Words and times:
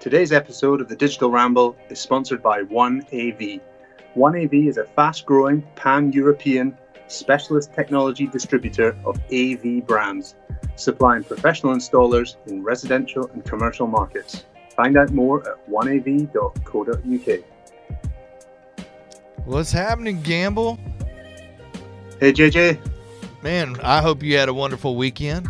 Today's 0.00 0.32
episode 0.32 0.80
of 0.80 0.88
the 0.88 0.96
Digital 0.96 1.30
Ramble 1.30 1.76
is 1.88 2.00
sponsored 2.00 2.42
by 2.42 2.62
1AV. 2.62 3.60
1AV 4.16 4.68
is 4.68 4.76
a 4.76 4.84
fast 4.84 5.26
growing 5.26 5.62
pan 5.76 6.12
European 6.12 6.76
specialist 7.06 7.72
technology 7.72 8.26
distributor 8.26 8.96
of 9.04 9.20
AV 9.32 9.86
brands, 9.86 10.34
supplying 10.76 11.22
professional 11.22 11.74
installers 11.74 12.36
in 12.48 12.64
residential 12.64 13.30
and 13.32 13.44
commercial 13.44 13.86
markets. 13.86 14.44
Find 14.74 14.96
out 14.96 15.12
more 15.12 15.48
at 15.48 15.70
1av.co.uk. 15.70 17.44
What's 19.44 19.72
happening, 19.72 20.20
Gamble? 20.22 20.78
Hey, 22.18 22.32
JJ. 22.32 22.78
Man, 23.42 23.76
I 23.82 24.00
hope 24.00 24.22
you 24.22 24.36
had 24.36 24.48
a 24.48 24.54
wonderful 24.54 24.96
weekend. 24.96 25.48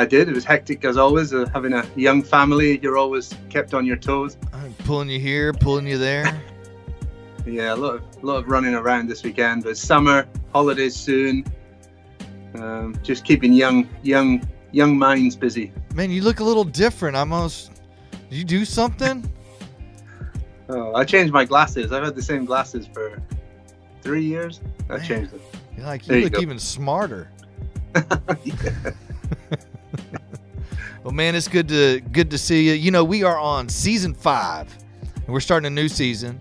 I 0.00 0.06
did. 0.06 0.30
It 0.30 0.34
was 0.34 0.44
hectic 0.46 0.82
as 0.86 0.96
always. 0.96 1.34
Uh, 1.34 1.44
having 1.52 1.74
a 1.74 1.86
young 1.94 2.22
family, 2.22 2.78
you're 2.82 2.96
always 2.96 3.34
kept 3.50 3.74
on 3.74 3.84
your 3.84 3.96
toes. 3.96 4.38
I'm 4.54 4.72
pulling 4.84 5.10
you 5.10 5.20
here, 5.20 5.52
pulling 5.52 5.86
you 5.86 5.98
there. 5.98 6.40
yeah, 7.46 7.74
a 7.74 7.76
lot 7.76 7.96
of 7.96 8.02
a 8.22 8.26
lot 8.26 8.36
of 8.38 8.48
running 8.48 8.74
around 8.74 9.08
this 9.08 9.22
weekend. 9.22 9.64
But 9.64 9.76
summer, 9.76 10.26
holidays 10.54 10.96
soon. 10.96 11.44
Um, 12.54 12.96
just 13.02 13.26
keeping 13.26 13.52
young 13.52 13.86
young 14.02 14.48
young 14.72 14.96
minds 14.98 15.36
busy. 15.36 15.70
Man, 15.94 16.10
you 16.10 16.22
look 16.22 16.40
a 16.40 16.44
little 16.44 16.64
different. 16.64 17.14
I'm 17.14 17.30
almost. 17.30 17.70
Did 18.30 18.38
you 18.38 18.44
do 18.44 18.64
something? 18.64 19.30
Oh, 20.72 20.94
I 20.94 21.04
changed 21.04 21.32
my 21.32 21.44
glasses. 21.44 21.90
I've 21.90 22.04
had 22.04 22.14
the 22.14 22.22
same 22.22 22.44
glasses 22.44 22.86
for 22.94 23.20
three 24.02 24.22
years. 24.22 24.60
I 24.88 24.98
Man. 24.98 25.04
changed 25.04 25.32
them. 25.32 25.40
You're 25.76 25.84
like 25.84 26.06
you 26.06 26.14
you 26.14 26.22
look 26.22 26.34
go. 26.34 26.40
even 26.40 26.60
smarter. 26.60 27.28
Yeah. 28.44 28.92
Well, 31.02 31.14
man, 31.14 31.34
it's 31.34 31.48
good 31.48 31.66
to 31.68 32.00
good 32.00 32.30
to 32.30 32.36
see 32.36 32.68
you. 32.68 32.74
You 32.74 32.90
know, 32.90 33.04
we 33.04 33.22
are 33.22 33.38
on 33.38 33.70
season 33.70 34.12
five, 34.12 34.76
and 35.14 35.28
we're 35.28 35.40
starting 35.40 35.66
a 35.66 35.70
new 35.70 35.88
season, 35.88 36.38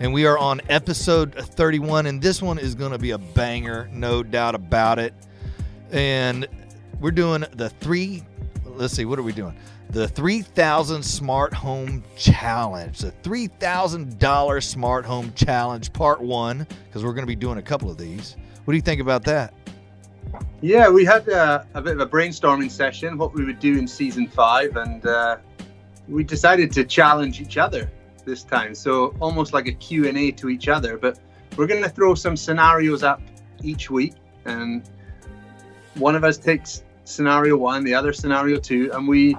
and 0.00 0.12
we 0.12 0.26
are 0.26 0.36
on 0.36 0.60
episode 0.68 1.36
31, 1.36 2.06
and 2.06 2.20
this 2.20 2.42
one 2.42 2.58
is 2.58 2.74
going 2.74 2.90
to 2.90 2.98
be 2.98 3.12
a 3.12 3.18
banger, 3.18 3.88
no 3.92 4.24
doubt 4.24 4.56
about 4.56 4.98
it. 4.98 5.14
And 5.92 6.48
we're 6.98 7.12
doing 7.12 7.44
the 7.52 7.68
three. 7.68 8.24
Let's 8.64 8.92
see, 8.92 9.04
what 9.04 9.20
are 9.20 9.22
we 9.22 9.32
doing? 9.32 9.56
The 9.90 10.08
3000 10.08 11.00
Smart 11.00 11.54
Home 11.54 12.02
Challenge, 12.16 12.98
the 12.98 13.12
$3,000 13.22 14.62
Smart 14.64 15.04
Home 15.04 15.32
Challenge, 15.36 15.92
part 15.92 16.20
one, 16.20 16.66
because 16.88 17.04
we're 17.04 17.12
going 17.12 17.22
to 17.22 17.26
be 17.28 17.36
doing 17.36 17.58
a 17.58 17.62
couple 17.62 17.88
of 17.88 17.98
these. 17.98 18.36
What 18.64 18.72
do 18.72 18.76
you 18.76 18.82
think 18.82 19.00
about 19.00 19.22
that? 19.24 19.54
Yeah, 20.60 20.88
we 20.88 21.04
had 21.04 21.26
a 21.28 21.66
bit 21.74 21.94
of 21.94 22.00
a 22.00 22.06
brainstorming 22.06 22.70
session, 22.70 23.18
what 23.18 23.34
we 23.34 23.44
would 23.44 23.58
do 23.58 23.78
in 23.78 23.86
season 23.88 24.28
five, 24.28 24.76
and 24.76 25.04
uh, 25.04 25.38
we 26.08 26.24
decided 26.24 26.70
to 26.72 26.84
challenge 26.84 27.40
each 27.40 27.58
other 27.58 27.90
this 28.24 28.44
time. 28.44 28.74
So 28.74 29.14
almost 29.20 29.52
like 29.52 29.66
a 29.66 29.72
Q&A 29.72 30.30
to 30.32 30.48
each 30.48 30.68
other, 30.68 30.96
but 30.96 31.18
we're 31.56 31.66
going 31.66 31.82
to 31.82 31.88
throw 31.88 32.14
some 32.14 32.36
scenarios 32.36 33.02
up 33.02 33.20
each 33.62 33.90
week, 33.90 34.14
and 34.44 34.88
one 35.94 36.14
of 36.14 36.24
us 36.24 36.38
takes 36.38 36.84
scenario 37.04 37.56
one, 37.56 37.84
the 37.84 37.94
other 37.94 38.12
scenario 38.12 38.58
two, 38.58 38.90
and 38.92 39.06
we 39.06 39.36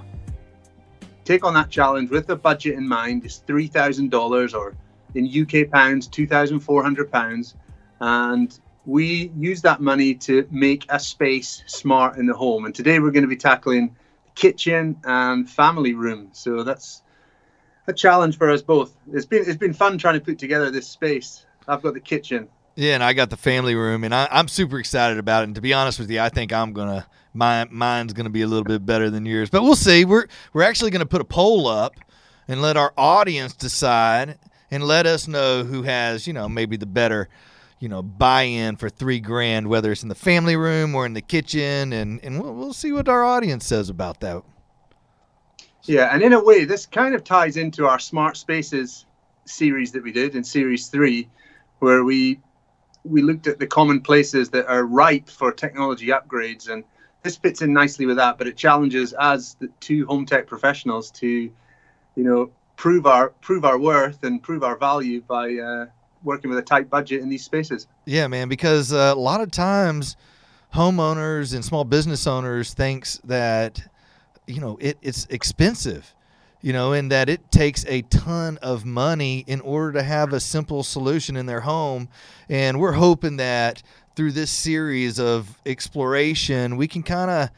take 1.23 1.45
on 1.45 1.53
that 1.53 1.69
challenge 1.69 2.09
with 2.09 2.29
a 2.29 2.35
budget 2.35 2.75
in 2.75 2.87
mind. 2.87 3.23
It's 3.25 3.43
$3,000 3.47 4.53
or 4.53 4.75
in 5.15 5.25
UK 5.27 5.71
pounds, 5.71 6.07
£2,400, 6.09 7.53
and 8.01 8.59
we 8.85 9.31
use 9.37 9.61
that 9.61 9.81
money 9.81 10.13
to 10.13 10.47
make 10.51 10.85
a 10.89 10.99
space 10.99 11.63
smart 11.67 12.17
in 12.17 12.25
the 12.25 12.33
home. 12.33 12.65
And 12.65 12.75
today 12.75 12.99
we're 12.99 13.11
going 13.11 13.23
to 13.23 13.29
be 13.29 13.37
tackling 13.37 13.95
kitchen 14.35 14.97
and 15.03 15.49
family 15.49 15.93
room. 15.93 16.29
So 16.33 16.63
that's 16.63 17.01
a 17.87 17.93
challenge 17.93 18.37
for 18.37 18.49
us 18.49 18.61
both. 18.61 18.95
It's 19.11 19.25
been 19.25 19.43
it's 19.45 19.57
been 19.57 19.73
fun 19.73 19.97
trying 19.97 20.15
to 20.15 20.21
put 20.21 20.37
together 20.37 20.71
this 20.71 20.87
space. 20.87 21.45
I've 21.67 21.81
got 21.81 21.93
the 21.93 21.99
kitchen. 21.99 22.47
Yeah, 22.75 22.95
and 22.95 23.03
I 23.03 23.13
got 23.13 23.29
the 23.29 23.37
family 23.37 23.75
room, 23.75 24.03
and 24.03 24.15
I, 24.15 24.27
I'm 24.31 24.47
super 24.47 24.79
excited 24.79 25.19
about 25.19 25.43
it. 25.43 25.45
And 25.45 25.55
to 25.55 25.61
be 25.61 25.73
honest 25.73 25.99
with 25.99 26.09
you, 26.09 26.19
I 26.19 26.29
think 26.29 26.51
I'm 26.51 26.73
gonna 26.73 27.05
my 27.33 27.65
mine's 27.69 28.13
gonna 28.13 28.29
be 28.29 28.41
a 28.41 28.47
little 28.47 28.63
bit 28.63 28.85
better 28.85 29.09
than 29.09 29.25
yours, 29.25 29.49
but 29.49 29.63
we'll 29.63 29.75
see. 29.75 30.05
We're 30.05 30.27
we're 30.53 30.63
actually 30.63 30.91
gonna 30.91 31.05
put 31.05 31.21
a 31.21 31.25
poll 31.25 31.67
up 31.67 31.95
and 32.47 32.61
let 32.61 32.75
our 32.75 32.93
audience 32.97 33.53
decide 33.53 34.37
and 34.71 34.83
let 34.83 35.05
us 35.05 35.27
know 35.27 35.63
who 35.63 35.83
has 35.83 36.25
you 36.25 36.33
know 36.33 36.49
maybe 36.49 36.77
the 36.77 36.85
better 36.85 37.29
you 37.83 37.89
know 37.89 38.01
buy-in 38.01 38.77
for 38.77 38.87
three 38.87 39.19
grand, 39.19 39.67
whether 39.67 39.91
it's 39.91 40.03
in 40.03 40.09
the 40.09 40.15
family 40.15 40.55
room 40.55 40.95
or 40.95 41.05
in 41.05 41.11
the 41.11 41.21
kitchen, 41.21 41.91
and 41.91 42.23
and 42.23 42.41
we'll, 42.41 42.53
we'll 42.53 42.71
see 42.71 42.93
what 42.93 43.09
our 43.09 43.25
audience 43.25 43.65
says 43.65 43.89
about 43.89 44.21
that. 44.21 44.41
Yeah, 45.83 46.07
and 46.13 46.23
in 46.23 46.31
a 46.31 46.41
way, 46.41 46.63
this 46.63 46.85
kind 46.85 47.13
of 47.13 47.25
ties 47.25 47.57
into 47.57 47.85
our 47.85 47.99
smart 47.99 48.37
spaces 48.37 49.05
series 49.43 49.91
that 49.91 50.01
we 50.01 50.13
did 50.13 50.33
in 50.33 50.45
series 50.45 50.87
three, 50.87 51.27
where 51.79 52.05
we 52.05 52.39
we 53.03 53.21
looked 53.21 53.47
at 53.47 53.59
the 53.59 53.67
common 53.67 53.99
places 53.99 54.49
that 54.51 54.65
are 54.67 54.85
ripe 54.85 55.29
for 55.29 55.51
technology 55.51 56.07
upgrades, 56.07 56.69
and 56.69 56.85
this 57.23 57.35
fits 57.35 57.61
in 57.61 57.73
nicely 57.73 58.05
with 58.05 58.15
that. 58.15 58.37
But 58.37 58.47
it 58.47 58.55
challenges 58.55 59.13
us, 59.15 59.57
the 59.59 59.67
two 59.81 60.05
home 60.05 60.25
tech 60.25 60.47
professionals, 60.47 61.11
to 61.19 61.27
you 61.27 61.51
know 62.15 62.49
prove 62.77 63.05
our 63.05 63.31
prove 63.41 63.65
our 63.65 63.77
worth 63.77 64.23
and 64.23 64.41
prove 64.41 64.63
our 64.63 64.77
value 64.77 65.19
by 65.19 65.55
uh, 65.55 65.87
working 66.23 66.49
with 66.49 66.59
a 66.59 66.63
tight 66.63 66.89
budget 66.89 67.21
in 67.21 67.29
these 67.29 67.43
spaces. 67.43 67.87
Yeah, 68.05 68.27
man, 68.27 68.49
because 68.49 68.93
uh, 68.93 69.13
a 69.15 69.19
lot 69.19 69.41
of 69.41 69.51
times 69.51 70.15
homeowners 70.73 71.53
and 71.53 71.63
small 71.63 71.83
business 71.83 72.25
owners 72.25 72.73
thinks 72.73 73.19
that 73.25 73.87
you 74.47 74.59
know 74.59 74.77
it, 74.81 74.97
it's 75.01 75.25
expensive 75.27 76.13
you 76.61 76.73
know 76.73 76.93
and 76.93 77.11
that 77.11 77.29
it 77.29 77.51
takes 77.51 77.85
a 77.85 78.01
ton 78.03 78.57
of 78.61 78.83
money 78.83 79.43
in 79.45 79.61
order 79.61 79.93
to 79.93 80.03
have 80.03 80.33
a 80.33 80.39
simple 80.39 80.81
solution 80.81 81.35
in 81.35 81.45
their 81.45 81.61
home 81.61 82.09
and 82.49 82.79
we're 82.79 82.93
hoping 82.93 83.37
that 83.37 83.83
through 84.15 84.31
this 84.31 84.49
series 84.49 85.19
of 85.19 85.59
exploration 85.65 86.75
we 86.75 86.87
can 86.87 87.03
kind 87.03 87.29
of 87.29 87.49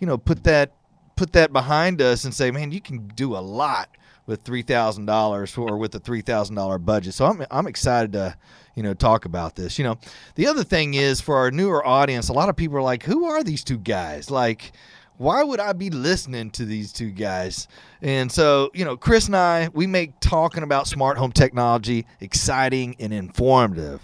you 0.00 0.06
know 0.06 0.18
put 0.18 0.42
that 0.42 0.72
put 1.14 1.32
that 1.32 1.52
behind 1.52 2.02
us 2.02 2.24
and 2.24 2.34
say 2.34 2.50
man 2.50 2.72
you 2.72 2.80
can 2.80 3.06
do 3.08 3.36
a 3.36 3.38
lot 3.38 3.88
with 4.26 4.44
$3000 4.44 5.58
or 5.58 5.76
with 5.76 5.94
a 5.94 6.00
$3000 6.00 6.84
budget 6.84 7.14
so 7.14 7.26
I'm, 7.26 7.44
I'm 7.50 7.66
excited 7.66 8.12
to 8.12 8.36
you 8.74 8.82
know 8.82 8.94
talk 8.94 9.24
about 9.24 9.54
this 9.56 9.78
you 9.78 9.84
know 9.84 9.98
the 10.34 10.46
other 10.46 10.64
thing 10.64 10.94
is 10.94 11.20
for 11.20 11.36
our 11.36 11.50
newer 11.50 11.86
audience 11.86 12.28
a 12.28 12.32
lot 12.32 12.48
of 12.48 12.56
people 12.56 12.76
are 12.76 12.82
like 12.82 13.02
who 13.02 13.26
are 13.26 13.42
these 13.42 13.64
two 13.64 13.78
guys 13.78 14.30
like 14.30 14.72
why 15.16 15.42
would 15.44 15.60
I 15.60 15.72
be 15.72 15.90
listening 15.90 16.50
to 16.52 16.64
these 16.64 16.92
two 16.92 17.10
guys? 17.10 17.68
And 18.02 18.30
so, 18.30 18.70
you 18.74 18.84
know, 18.84 18.96
Kris 18.96 19.26
and 19.26 19.36
I, 19.36 19.68
we 19.72 19.86
make 19.86 20.18
talking 20.20 20.62
about 20.62 20.88
smart 20.88 21.18
home 21.18 21.32
technology 21.32 22.06
exciting 22.20 22.96
and 22.98 23.12
informative. 23.12 24.00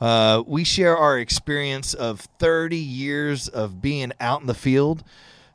Uh, 0.00 0.42
we 0.46 0.64
share 0.64 0.96
our 0.96 1.18
experience 1.18 1.92
of 1.92 2.20
30 2.38 2.76
years 2.76 3.48
of 3.48 3.82
being 3.82 4.12
out 4.20 4.40
in 4.40 4.46
the 4.46 4.54
field, 4.54 5.02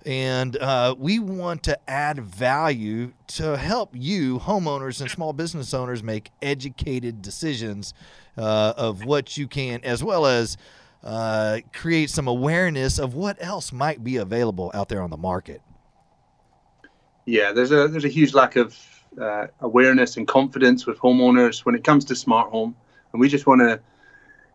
and 0.05 0.57
uh, 0.57 0.95
we 0.97 1.19
want 1.19 1.63
to 1.63 1.89
add 1.89 2.19
value 2.19 3.13
to 3.27 3.57
help 3.57 3.91
you, 3.93 4.39
homeowners 4.39 5.01
and 5.01 5.09
small 5.09 5.33
business 5.33 5.73
owners, 5.73 6.03
make 6.03 6.31
educated 6.41 7.21
decisions 7.21 7.93
uh, 8.37 8.73
of 8.75 9.05
what 9.05 9.37
you 9.37 9.47
can, 9.47 9.81
as 9.83 10.03
well 10.03 10.25
as 10.25 10.57
uh, 11.03 11.59
create 11.73 12.09
some 12.09 12.27
awareness 12.27 12.99
of 12.99 13.13
what 13.13 13.37
else 13.39 13.71
might 13.71 14.03
be 14.03 14.17
available 14.17 14.71
out 14.73 14.89
there 14.89 15.01
on 15.01 15.09
the 15.09 15.17
market. 15.17 15.61
Yeah, 17.25 17.51
there's 17.51 17.71
a 17.71 17.87
there's 17.87 18.05
a 18.05 18.09
huge 18.09 18.33
lack 18.33 18.55
of 18.55 18.77
uh, 19.19 19.47
awareness 19.61 20.17
and 20.17 20.27
confidence 20.27 20.85
with 20.85 20.97
homeowners 20.99 21.59
when 21.59 21.75
it 21.75 21.83
comes 21.83 22.05
to 22.05 22.15
smart 22.15 22.51
home, 22.51 22.75
and 23.11 23.19
we 23.19 23.29
just 23.29 23.47
want 23.47 23.61
to 23.61 23.79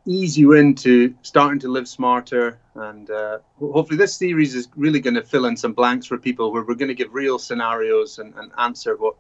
ease 0.08 0.38
you 0.38 0.54
into 0.54 1.14
starting 1.22 1.58
to 1.60 1.68
live 1.68 1.86
smarter. 1.86 2.58
And 2.74 3.10
uh, 3.10 3.38
hopefully, 3.60 3.98
this 3.98 4.16
series 4.16 4.54
is 4.54 4.68
really 4.74 5.00
going 5.00 5.14
to 5.14 5.22
fill 5.22 5.44
in 5.44 5.56
some 5.56 5.74
blanks 5.74 6.06
for 6.06 6.16
people 6.16 6.50
where 6.50 6.62
we're 6.62 6.74
going 6.74 6.88
to 6.88 6.94
give 6.94 7.12
real 7.12 7.38
scenarios 7.38 8.18
and, 8.18 8.34
and 8.34 8.50
answer 8.58 8.96
what 8.96 9.16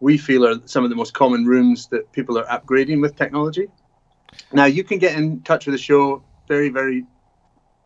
we 0.00 0.18
feel 0.18 0.46
are 0.46 0.56
some 0.66 0.82
of 0.82 0.90
the 0.90 0.96
most 0.96 1.14
common 1.14 1.46
rooms 1.46 1.86
that 1.88 2.10
people 2.12 2.36
are 2.36 2.44
upgrading 2.46 3.00
with 3.00 3.14
technology. 3.14 3.68
Now, 4.52 4.64
you 4.64 4.82
can 4.82 4.98
get 4.98 5.16
in 5.16 5.40
touch 5.42 5.66
with 5.66 5.74
the 5.74 5.78
show 5.78 6.24
very, 6.48 6.70
very 6.70 7.06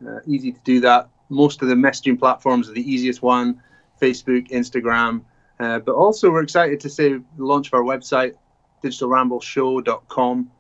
uh, 0.06 0.21
easy 0.27 0.53
to 0.53 0.61
do 0.65 0.81
that. 0.81 1.11
Most 1.29 1.61
of 1.61 1.69
the 1.69 1.75
messaging 1.75 2.19
platforms 2.19 2.71
are 2.71 2.73
the 2.73 2.91
easiest 2.91 3.23
one 3.23 3.62
Facebook, 4.00 4.49
Instagram. 4.50 5.23
Uh, 5.61 5.79
but 5.81 5.94
also, 5.94 6.31
we're 6.31 6.43
excited 6.43 6.81
to 6.81 6.88
say 6.88 7.12
the 7.12 7.23
launch 7.37 7.67
of 7.67 7.75
our 7.75 7.83
website, 7.83 8.35
digitalrambleshow.com, 8.83 10.50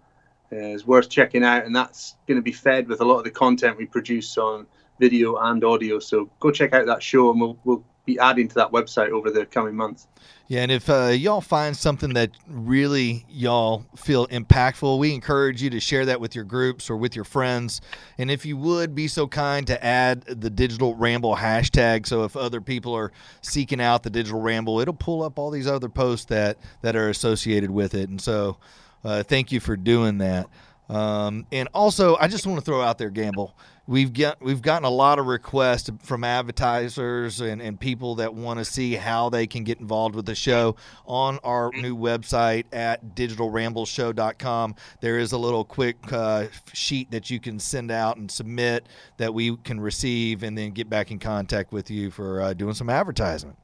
is 0.50 0.86
worth 0.86 1.08
checking 1.08 1.44
out. 1.44 1.64
And 1.64 1.74
that's 1.74 2.16
going 2.26 2.36
to 2.36 2.42
be 2.42 2.52
fed 2.52 2.88
with 2.88 3.00
a 3.00 3.04
lot 3.04 3.18
of 3.18 3.24
the 3.24 3.30
content 3.30 3.76
we 3.76 3.86
produce 3.86 4.36
on 4.38 4.66
video 4.98 5.36
and 5.36 5.62
audio. 5.64 5.98
So 5.98 6.30
go 6.40 6.50
check 6.50 6.72
out 6.72 6.86
that 6.86 7.02
show 7.02 7.30
and 7.30 7.40
we'll, 7.40 7.58
we'll 7.64 7.84
be 8.08 8.18
adding 8.18 8.48
to 8.48 8.54
that 8.54 8.72
website 8.72 9.10
over 9.10 9.30
the 9.30 9.44
coming 9.44 9.76
months. 9.76 10.08
Yeah, 10.46 10.62
and 10.62 10.72
if 10.72 10.88
uh, 10.88 11.08
y'all 11.08 11.42
find 11.42 11.76
something 11.76 12.14
that 12.14 12.30
really 12.48 13.26
y'all 13.28 13.84
feel 13.96 14.26
impactful, 14.28 14.98
we 14.98 15.12
encourage 15.12 15.62
you 15.62 15.68
to 15.68 15.78
share 15.78 16.06
that 16.06 16.22
with 16.22 16.34
your 16.34 16.44
groups 16.44 16.88
or 16.88 16.96
with 16.96 17.14
your 17.14 17.26
friends. 17.26 17.82
And 18.16 18.30
if 18.30 18.46
you 18.46 18.56
would 18.56 18.94
be 18.94 19.08
so 19.08 19.28
kind 19.28 19.66
to 19.66 19.84
add 19.84 20.22
the 20.22 20.48
Digital 20.48 20.94
Ramble 20.94 21.36
hashtag, 21.36 22.06
so 22.06 22.24
if 22.24 22.34
other 22.34 22.62
people 22.62 22.94
are 22.94 23.12
seeking 23.42 23.78
out 23.78 24.04
the 24.04 24.10
Digital 24.10 24.40
Ramble, 24.40 24.80
it'll 24.80 24.94
pull 24.94 25.22
up 25.22 25.38
all 25.38 25.50
these 25.50 25.66
other 25.66 25.90
posts 25.90 26.24
that 26.26 26.56
that 26.80 26.96
are 26.96 27.10
associated 27.10 27.70
with 27.70 27.94
it. 27.94 28.08
And 28.08 28.18
so, 28.18 28.56
uh, 29.04 29.22
thank 29.22 29.52
you 29.52 29.60
for 29.60 29.76
doing 29.76 30.18
that. 30.18 30.48
Um, 30.88 31.46
and 31.52 31.68
also, 31.74 32.16
I 32.16 32.28
just 32.28 32.46
want 32.46 32.58
to 32.58 32.64
throw 32.64 32.80
out 32.80 32.98
there, 32.98 33.10
Gamble. 33.10 33.54
We've 33.86 34.12
got 34.12 34.42
we've 34.42 34.60
gotten 34.60 34.84
a 34.84 34.90
lot 34.90 35.18
of 35.18 35.26
requests 35.26 35.90
from 36.02 36.22
advertisers 36.22 37.40
and, 37.40 37.62
and 37.62 37.80
people 37.80 38.16
that 38.16 38.34
want 38.34 38.58
to 38.58 38.64
see 38.64 38.94
how 38.94 39.30
they 39.30 39.46
can 39.46 39.64
get 39.64 39.80
involved 39.80 40.14
with 40.14 40.26
the 40.26 40.34
show 40.34 40.76
on 41.06 41.38
our 41.42 41.70
new 41.72 41.96
website 41.96 42.66
at 42.70 43.14
digitalrambleshow.com. 43.14 44.74
There 45.00 45.18
is 45.18 45.32
a 45.32 45.38
little 45.38 45.64
quick 45.64 45.96
uh, 46.12 46.48
sheet 46.74 47.10
that 47.12 47.30
you 47.30 47.40
can 47.40 47.58
send 47.58 47.90
out 47.90 48.18
and 48.18 48.30
submit 48.30 48.86
that 49.16 49.32
we 49.32 49.56
can 49.56 49.80
receive 49.80 50.42
and 50.42 50.56
then 50.56 50.72
get 50.72 50.90
back 50.90 51.10
in 51.10 51.18
contact 51.18 51.72
with 51.72 51.90
you 51.90 52.10
for 52.10 52.42
uh, 52.42 52.52
doing 52.52 52.74
some 52.74 52.90
advertisement. 52.90 53.56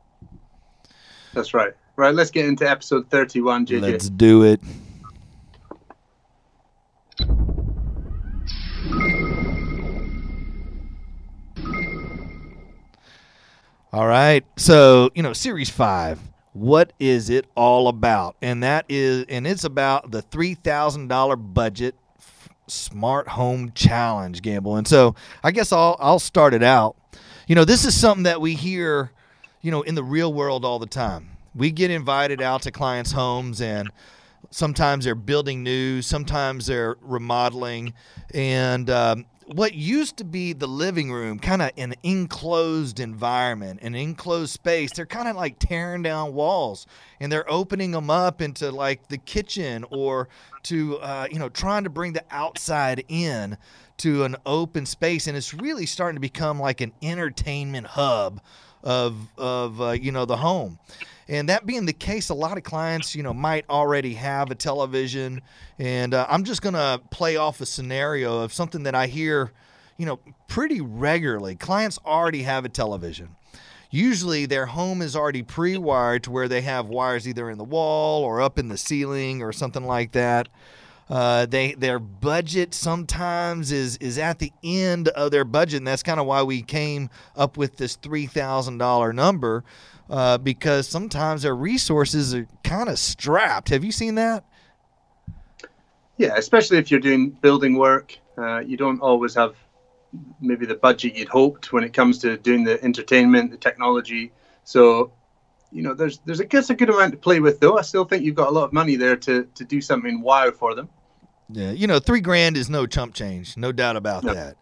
That's 1.35 1.53
right. 1.53 1.75
Right. 1.97 2.15
Let's 2.15 2.31
get 2.31 2.47
into 2.47 2.69
episode 2.69 3.11
31, 3.11 3.67
JJ. 3.67 3.81
Let's 3.83 4.09
do 4.09 4.43
it. 4.45 4.61
All 13.93 14.09
right. 14.09 14.45
So, 14.57 15.11
you 15.15 15.23
know, 15.23 15.33
series 15.33 15.71
five, 15.71 16.19
what 16.53 16.93
is 16.99 17.31
it 17.31 17.47
all 17.55 17.87
about? 17.87 18.35
And 18.43 18.63
that 18.65 18.87
is, 18.89 19.25
and 19.29 19.47
it's 19.47 19.63
about 19.63 20.11
the 20.11 20.21
$3,000 20.23 21.55
budget 21.55 21.95
smart 22.67 23.29
home 23.29 23.71
challenge 23.75 24.43
gamble. 24.43 24.77
And 24.77 24.89
so 24.89 25.15
I 25.45 25.53
guess 25.53 25.71
I'll, 25.73 25.97
I'll 26.01 26.19
start 26.19 26.55
it 26.55 26.63
out. 26.63 26.97
You 27.47 27.55
know, 27.55 27.65
this 27.65 27.85
is 27.85 27.95
something 27.95 28.25
that 28.25 28.41
we 28.41 28.55
hear, 28.55 29.13
you 29.63 29.71
know, 29.71 29.83
in 29.83 29.95
the 29.95 30.03
real 30.03 30.33
world 30.33 30.65
all 30.65 30.79
the 30.81 30.87
time. 30.87 31.29
We 31.55 31.71
get 31.71 31.91
invited 31.93 32.43
out 32.43 32.63
to 32.63 32.73
clients' 32.73 33.13
homes 33.13 33.61
and 33.61 33.93
sometimes 34.51 35.05
they're 35.05 35.15
building 35.15 35.63
new, 35.63 36.03
sometimes 36.03 36.67
they're 36.67 36.97
remodeling. 37.01 37.95
And, 38.33 38.89
um, 38.91 39.27
what 39.47 39.75
used 39.75 40.17
to 40.19 40.25
be 40.25 40.53
the 40.53 40.67
living 40.67 41.13
room, 41.13 41.39
kind 41.39 41.63
of 41.63 41.71
an 41.77 41.95
enclosed 42.03 42.99
environment, 43.01 43.81
an 43.83 43.95
enclosed 43.95 44.53
space, 44.53 44.93
they're 44.93 45.07
kind 45.07 45.29
of 45.29 45.37
like 45.37 45.59
tearing 45.59 46.03
down 46.03 46.35
walls 46.35 46.87
and 47.21 47.31
they're 47.31 47.51
opening 47.51 47.91
them 47.91 48.11
up 48.11 48.41
into 48.41 48.71
like 48.71 49.09
the 49.09 49.19
kitchen 49.19 49.85
or 49.91 50.29
to, 50.65 50.99
uh, 50.99 51.27
you 51.31 51.39
know, 51.39 51.49
trying 51.49 51.85
to 51.85 51.91
bring 51.91 52.13
the 52.13 52.25
outside 52.31 53.05
in 53.09 53.57
to 53.99 54.25
an 54.25 54.37
open 54.47 54.87
space. 54.87 55.27
And 55.27 55.37
it's 55.37 55.53
really 55.53 55.87
starting 55.87 56.17
to 56.17 56.21
become 56.21 56.59
like 56.59 56.81
an 56.81 56.93
entertainment 57.03 57.87
hub 57.87 58.41
of, 58.83 59.17
of 59.37 59.81
uh, 59.81 59.91
you 59.91 60.11
know, 60.11 60.25
the 60.25 60.37
home. 60.37 60.79
And 61.29 61.49
that 61.49 61.67
being 61.67 61.87
the 61.87 61.93
case, 61.93 62.29
a 62.29 62.35
lot 62.35 62.57
of 62.57 62.65
clients, 62.65 63.15
you 63.15 63.23
know, 63.23 63.33
might 63.33 63.65
already 63.69 64.15
have 64.15 64.51
a 64.51 64.55
television. 64.55 65.41
And 65.79 66.15
uh, 66.15 66.27
I'm 66.29 66.45
just 66.45 66.63
going 66.63 66.75
to 66.75 67.01
play 67.11 67.37
off 67.37 67.61
a 67.61 67.67
scenario 67.67 68.41
of 68.41 68.53
something 68.53 68.83
that 68.83 68.95
I 68.95 69.07
hear, 69.07 69.53
you 69.97 70.07
know, 70.07 70.19
pretty 70.49 70.81
regularly. 70.81 71.55
Clients 71.55 71.99
already 72.05 72.43
have 72.43 72.65
a 72.65 72.69
television. 72.69 73.37
Usually 73.91 74.47
their 74.47 74.67
home 74.67 75.03
is 75.03 75.15
already 75.15 75.43
pre 75.43 75.77
wired 75.79 76.25
to 76.25 76.31
where 76.31 76.49
they 76.49 76.63
have 76.63 76.87
wires 76.87 77.29
either 77.29 77.49
in 77.49 77.59
the 77.59 77.65
wall 77.65 78.25
or 78.25 78.41
up 78.41 78.59
in 78.59 78.69
the 78.69 78.77
ceiling 78.77 79.41
or 79.41 79.53
something 79.53 79.85
like 79.85 80.13
that. 80.13 80.49
Uh, 81.09 81.45
they 81.47 81.73
their 81.75 81.99
budget 81.99 82.73
sometimes 82.73 83.71
is 83.71 83.97
is 83.99 84.17
at 84.19 84.39
the 84.39 84.53
end 84.63 85.09
of 85.09 85.31
their 85.31 85.45
budget, 85.45 85.79
and 85.79 85.87
that's 85.87 86.03
kind 86.03 86.19
of 86.19 86.27
why 86.27 86.43
we 86.43 86.63
came 86.63 87.11
up 87.37 87.57
with 87.57 87.77
this 87.77 87.97
three 87.97 88.27
thousand 88.27 88.79
dollar 88.79 89.13
number 89.13 89.65
uh, 90.11 90.39
because 90.39 90.89
sometimes 90.89 91.43
their 91.43 91.55
resources 91.55 92.35
are 92.35 92.47
kind 92.63 92.89
of 92.89 92.99
strapped. 92.99 93.69
Have 93.71 93.85
you 93.85 93.93
seen 93.93 94.15
that? 94.17 94.45
Yeah, 96.17 96.35
especially 96.37 96.79
if 96.79 96.91
you're 96.91 97.01
doing 97.01 97.31
building 97.31 97.77
work, 97.77 98.17
uh, 98.39 98.61
you 98.61 98.77
don't 98.77 99.01
always 99.01 99.35
have 99.35 99.57
maybe 100.41 100.65
the 100.65 100.77
budget 100.77 101.17
you'd 101.17 101.29
hoped 101.29 101.73
when 101.73 101.83
it 101.83 101.93
comes 101.93 102.19
to 102.19 102.37
doing 102.37 102.63
the 102.63 102.83
entertainment, 102.85 103.51
the 103.51 103.57
technology. 103.57 104.31
So, 104.63 105.13
you 105.75 105.83
know, 105.83 105.93
there's 105.93 106.21
there's 106.25 106.41
a 106.41 106.45
guess 106.45 106.71
a 106.71 106.75
good 106.75 106.89
amount 106.89 107.13
to 107.13 107.19
play 107.19 107.41
with 107.41 107.61
though. 107.61 107.77
I 107.77 107.83
still 107.83 108.05
think 108.05 108.23
you've 108.25 108.35
got 108.35 108.49
a 108.49 108.53
lot 108.53 108.65
of 108.65 108.73
money 108.73 108.97
there 108.97 109.17
to 109.17 109.45
to 109.55 109.65
do 109.65 109.81
something 109.81 110.23
wow 110.23 110.51
for 110.51 110.75
them. 110.75 110.89
Yeah, 111.51 111.73
you 111.73 111.87
know, 111.87 111.99
three 111.99 112.21
grand 112.21 112.57
is 112.57 112.71
no 112.71 112.87
chump 112.87 113.15
change, 113.15 113.57
no 113.57 113.73
doubt 113.73 113.97
about 113.97 114.25
no. 114.25 114.33
that 114.33 114.57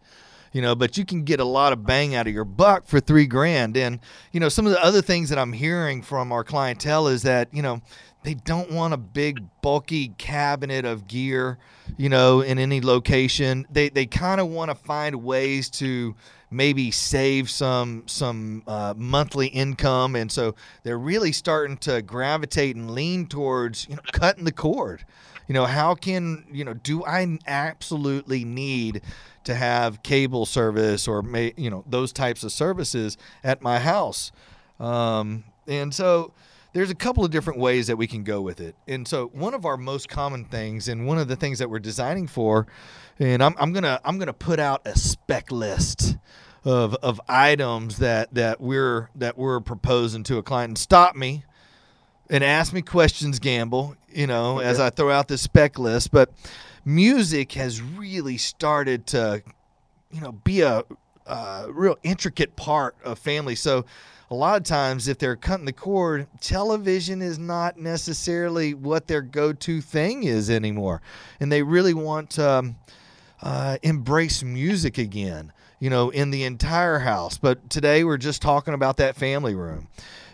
you 0.53 0.61
know, 0.61 0.75
but 0.75 0.97
you 0.97 1.05
can 1.05 1.25
get 1.25 1.41
a 1.41 1.45
lot 1.45 1.73
of 1.73 1.85
bang 1.85 2.15
out 2.15 2.27
of 2.27 2.35
your 2.35 2.45
buck 2.45 2.87
for 2.87 3.01
three 3.01 3.27
grand. 3.27 3.77
And, 3.77 3.99
you 4.33 4.41
know, 4.41 4.49
some 4.49 4.67
of 4.67 4.73
the 4.73 4.85
other 4.85 5.03
things 5.03 5.31
that 5.31 5.39
I'm 5.39 5.53
hearing 5.53 6.03
from 6.03 6.31
our 6.31 6.45
clientele 6.45 7.09
is 7.09 7.23
that, 7.23 7.49
you 7.53 7.63
know, 7.63 7.81
they 8.23 8.35
don't 8.35 8.71
want 8.71 8.95
a 8.95 8.99
big 8.99 9.43
bulky 9.63 10.09
cabinet 10.19 10.85
of 10.85 11.09
gear, 11.09 11.59
you 11.97 12.09
know, 12.09 12.41
in 12.41 12.59
any 12.59 12.81
location. 12.81 13.67
They 13.71 13.89
they 13.89 14.07
kind 14.07 14.41
of 14.41 14.49
want 14.49 14.71
to 14.71 14.77
find 14.77 15.25
ways 15.25 15.69
to 15.71 16.15
maybe 16.53 16.91
save 16.91 17.51
some 17.51 18.05
some 18.07 18.63
uh, 18.67 18.95
monthly 18.97 19.49
income, 19.49 20.17
and 20.17 20.31
so 20.31 20.55
they're 20.83 20.99
really 20.99 21.33
starting 21.33 21.77
to 21.79 22.03
gravitate 22.03 22.77
and 22.77 22.91
lean 22.91 23.27
towards 23.27 23.87
you 23.89 23.97
know 23.97 24.03
cutting 24.13 24.45
the 24.45 24.53
cord. 24.53 25.05
You 25.49 25.55
know, 25.55 25.67
how 25.67 25.95
can 25.95 26.45
you 26.53 26.65
know 26.65 26.75
do 26.75 27.05
I 27.05 27.39
absolutely 27.47 28.45
need 28.45 29.03
to 29.45 29.55
have 29.55 30.03
cable 30.03 30.47
service 30.47 31.09
or 31.09 31.23
may, 31.23 31.53
you 31.57 31.71
know 31.71 31.85
those 31.89 32.13
types 32.13 32.45
of 32.45 32.53
services 32.53 33.17
at 33.43 33.63
my 33.63 33.79
house. 33.79 34.33
Um, 34.79 35.45
and 35.67 35.95
so 35.95 36.33
there's 36.73 36.91
a 36.91 36.95
couple 36.95 37.25
of 37.25 37.31
different 37.31 37.59
ways 37.59 37.87
that 37.87 37.97
we 37.97 38.07
can 38.07 38.25
go 38.25 38.41
with 38.41 38.61
it. 38.61 38.75
And 38.89 39.07
so 39.07 39.29
one 39.29 39.55
of 39.55 39.67
our 39.67 39.77
most 39.77 40.09
common 40.09 40.45
things, 40.45 40.89
and 40.89 41.07
one 41.07 41.19
of 41.19 41.29
the 41.29 41.37
things 41.37 41.59
that 41.59 41.69
we're 41.69 41.79
designing 41.79 42.27
for, 42.27 42.67
and 43.19 43.43
I'm, 43.43 43.55
I'm 43.59 43.73
gonna 43.73 44.01
I'm 44.05 44.19
gonna 44.19 44.33
put 44.33 44.59
out 44.59 44.83
a 44.87 44.97
spec 44.97 45.53
list 45.53 46.17
of 46.65 46.95
of 46.97 47.21
items 47.29 47.99
that 47.99 48.33
that 48.35 48.61
we're 48.61 49.11
that 49.17 49.37
we're 49.37 49.61
proposing 49.61 50.23
to 50.25 50.39
a 50.39 50.43
client. 50.43 50.71
And 50.71 50.79
stop 50.79 51.15
me 51.15 51.45
and 52.31 52.43
ask 52.43 52.73
me 52.73 52.83
questions, 52.83 53.39
Gamble. 53.39 53.97
You 54.11 54.27
know, 54.27 54.59
okay. 54.59 54.67
as 54.67 54.81
I 54.81 54.91
throw 54.91 55.11
out 55.11 55.29
this 55.29 55.43
spec 55.43 55.79
list, 55.79 56.11
but 56.11 56.31
music 56.85 57.53
has 57.53 57.81
really 57.81 58.39
started 58.39 59.07
to, 59.09 59.43
you 60.11 60.21
know, 60.21 60.33
be 60.33 60.63
a, 60.63 60.85
a 61.27 61.67
real 61.71 61.97
intricate 62.03 62.57
part 62.57 62.97
of 63.05 63.19
family. 63.19 63.55
So 63.55 63.85
a 64.33 64.35
lot 64.35 64.57
of 64.57 64.65
times 64.65 65.09
if 65.09 65.19
they're 65.19 65.37
cutting 65.37 65.67
the 65.67 65.73
cord 65.73 66.27
television 66.41 67.21
is 67.21 67.39
not 67.39 67.77
necessarily 67.77 68.73
what 68.73 69.07
their 69.07 69.21
go-to 69.21 69.83
thing 69.83 70.25
is 70.25 70.49
anymore. 70.49 71.03
And 71.39 71.53
they 71.53 71.63
really 71.63 71.93
want 71.93 72.31
to 72.31 72.51
um, 72.51 72.77
uh, 73.43 73.77
embrace 73.83 74.43
music 74.43 74.97
again 74.97 75.53
you 75.81 75.91
know 75.91 76.11
in 76.11 76.31
the 76.31 76.45
entire 76.45 77.01
house. 77.01 77.37
But 77.37 77.69
today 77.69 78.05
we're 78.05 78.17
just 78.17 78.41
talking 78.41 78.73
about 78.73 78.97
that 78.99 79.17
family 79.17 79.55
room. 79.55 79.89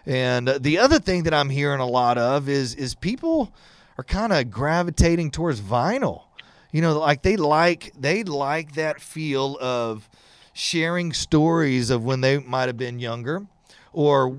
And 0.06 0.46
the 0.46 0.78
other 0.78 0.99
thing 0.99 1.25
that 1.25 1.34
i'm 1.34 1.50
hearing 1.50 1.80
a 1.80 1.87
lot 1.87 2.18
of 2.18 2.49
is 2.49 2.75
is 2.75 2.94
people 2.94 3.52
are 3.96 4.04
kind 4.04 4.32
of 4.32 4.50
gravitating 4.50 5.30
towards 5.32 5.61
vinyl. 5.61 6.25
You 6.70 6.82
know 6.82 6.99
like 6.99 7.23
they 7.23 7.37
like 7.37 7.92
they 7.99 8.23
like 8.23 8.75
that 8.75 9.00
feel 9.00 9.56
of 9.58 10.08
sharing 10.52 11.12
stories 11.14 11.88
of 11.88 12.04
when 12.04 12.20
they 12.20 12.38
might 12.38 12.66
have 12.66 12.76
been 12.76 12.99
younger 12.99 13.46
or 13.92 14.38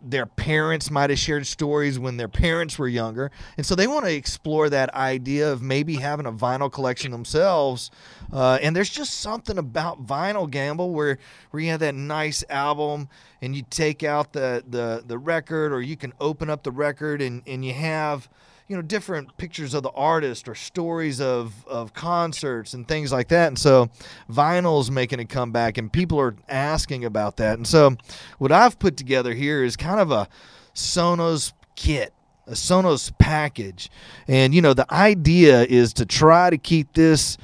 their 0.00 0.26
parents 0.26 0.90
might 0.90 1.10
have 1.10 1.18
shared 1.18 1.46
stories 1.46 1.98
when 1.98 2.16
their 2.16 2.28
parents 2.28 2.78
were 2.78 2.88
younger. 2.88 3.30
And 3.56 3.66
so 3.66 3.74
they 3.74 3.86
want 3.86 4.04
to 4.04 4.14
explore 4.14 4.70
that 4.70 4.94
idea 4.94 5.52
of 5.52 5.60
maybe 5.60 5.96
having 5.96 6.26
a 6.26 6.32
vinyl 6.32 6.70
collection 6.70 7.10
themselves. 7.10 7.90
Uh, 8.32 8.58
and 8.62 8.76
there's 8.76 8.90
just 8.90 9.20
something 9.20 9.58
about 9.58 10.06
vinyl 10.06 10.48
gamble 10.48 10.92
where, 10.92 11.18
where 11.50 11.62
you 11.62 11.70
have 11.70 11.80
that 11.80 11.94
nice 11.96 12.44
album 12.48 13.08
and 13.42 13.56
you 13.56 13.64
take 13.70 14.04
out 14.04 14.32
the, 14.32 14.62
the, 14.68 15.02
the 15.04 15.18
record 15.18 15.72
or 15.72 15.82
you 15.82 15.96
can 15.96 16.12
open 16.20 16.48
up 16.48 16.62
the 16.62 16.72
record 16.72 17.20
and, 17.20 17.42
and 17.46 17.64
you 17.64 17.72
have– 17.72 18.28
you 18.68 18.76
know 18.76 18.82
different 18.82 19.36
pictures 19.38 19.74
of 19.74 19.82
the 19.82 19.90
artist 19.90 20.48
or 20.48 20.54
stories 20.54 21.20
of 21.20 21.66
of 21.66 21.94
concerts 21.94 22.74
and 22.74 22.86
things 22.86 23.10
like 23.10 23.28
that. 23.28 23.48
And 23.48 23.58
so 23.58 23.90
vinyl's 24.30 24.90
making 24.90 25.20
a 25.20 25.24
comeback 25.24 25.78
and 25.78 25.92
people 25.92 26.20
are 26.20 26.36
asking 26.48 27.04
about 27.04 27.38
that. 27.38 27.56
And 27.56 27.66
so 27.66 27.96
what 28.38 28.52
i've 28.52 28.78
put 28.78 28.96
together 28.96 29.34
here 29.34 29.64
is 29.64 29.76
kind 29.76 30.00
of 30.00 30.10
a 30.10 30.28
sonos 30.74 31.52
kit 31.74 32.12
a 32.46 32.52
sonos 32.52 33.12
package. 33.18 33.90
And 34.26 34.54
you 34.54 34.62
know 34.62 34.74
the 34.74 34.92
idea 34.92 35.64
is 35.64 35.92
to 35.94 36.06
try 36.06 36.50
to 36.50 36.58
keep 36.58 36.92
this 36.92 37.38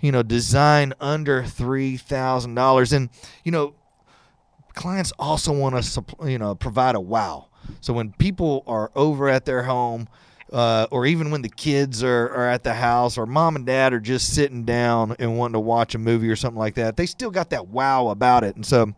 you 0.00 0.12
know 0.12 0.22
design 0.22 0.94
under 1.00 1.42
$3000 1.42 2.92
and 2.92 3.10
you 3.44 3.52
know 3.52 3.74
clients 4.74 5.12
also 5.18 5.52
want 5.52 5.82
to 5.82 6.04
you 6.26 6.38
know 6.38 6.54
provide 6.54 6.94
a 6.94 7.00
wow. 7.00 7.48
So 7.80 7.92
when 7.92 8.12
people 8.12 8.64
are 8.66 8.90
over 8.94 9.28
at 9.28 9.44
their 9.44 9.64
home, 9.64 10.08
uh, 10.52 10.86
or 10.90 11.06
even 11.06 11.30
when 11.30 11.42
the 11.42 11.48
kids 11.48 12.02
are, 12.02 12.28
are 12.30 12.48
at 12.48 12.64
the 12.64 12.74
house, 12.74 13.16
or 13.16 13.26
mom 13.26 13.56
and 13.56 13.66
dad 13.66 13.92
are 13.92 14.00
just 14.00 14.34
sitting 14.34 14.64
down 14.64 15.16
and 15.18 15.38
wanting 15.38 15.54
to 15.54 15.60
watch 15.60 15.94
a 15.94 15.98
movie 15.98 16.28
or 16.28 16.36
something 16.36 16.58
like 16.58 16.74
that, 16.74 16.96
they 16.96 17.06
still 17.06 17.30
got 17.30 17.50
that 17.50 17.68
wow 17.68 18.08
about 18.08 18.44
it. 18.44 18.56
And 18.56 18.66
so, 18.66 18.92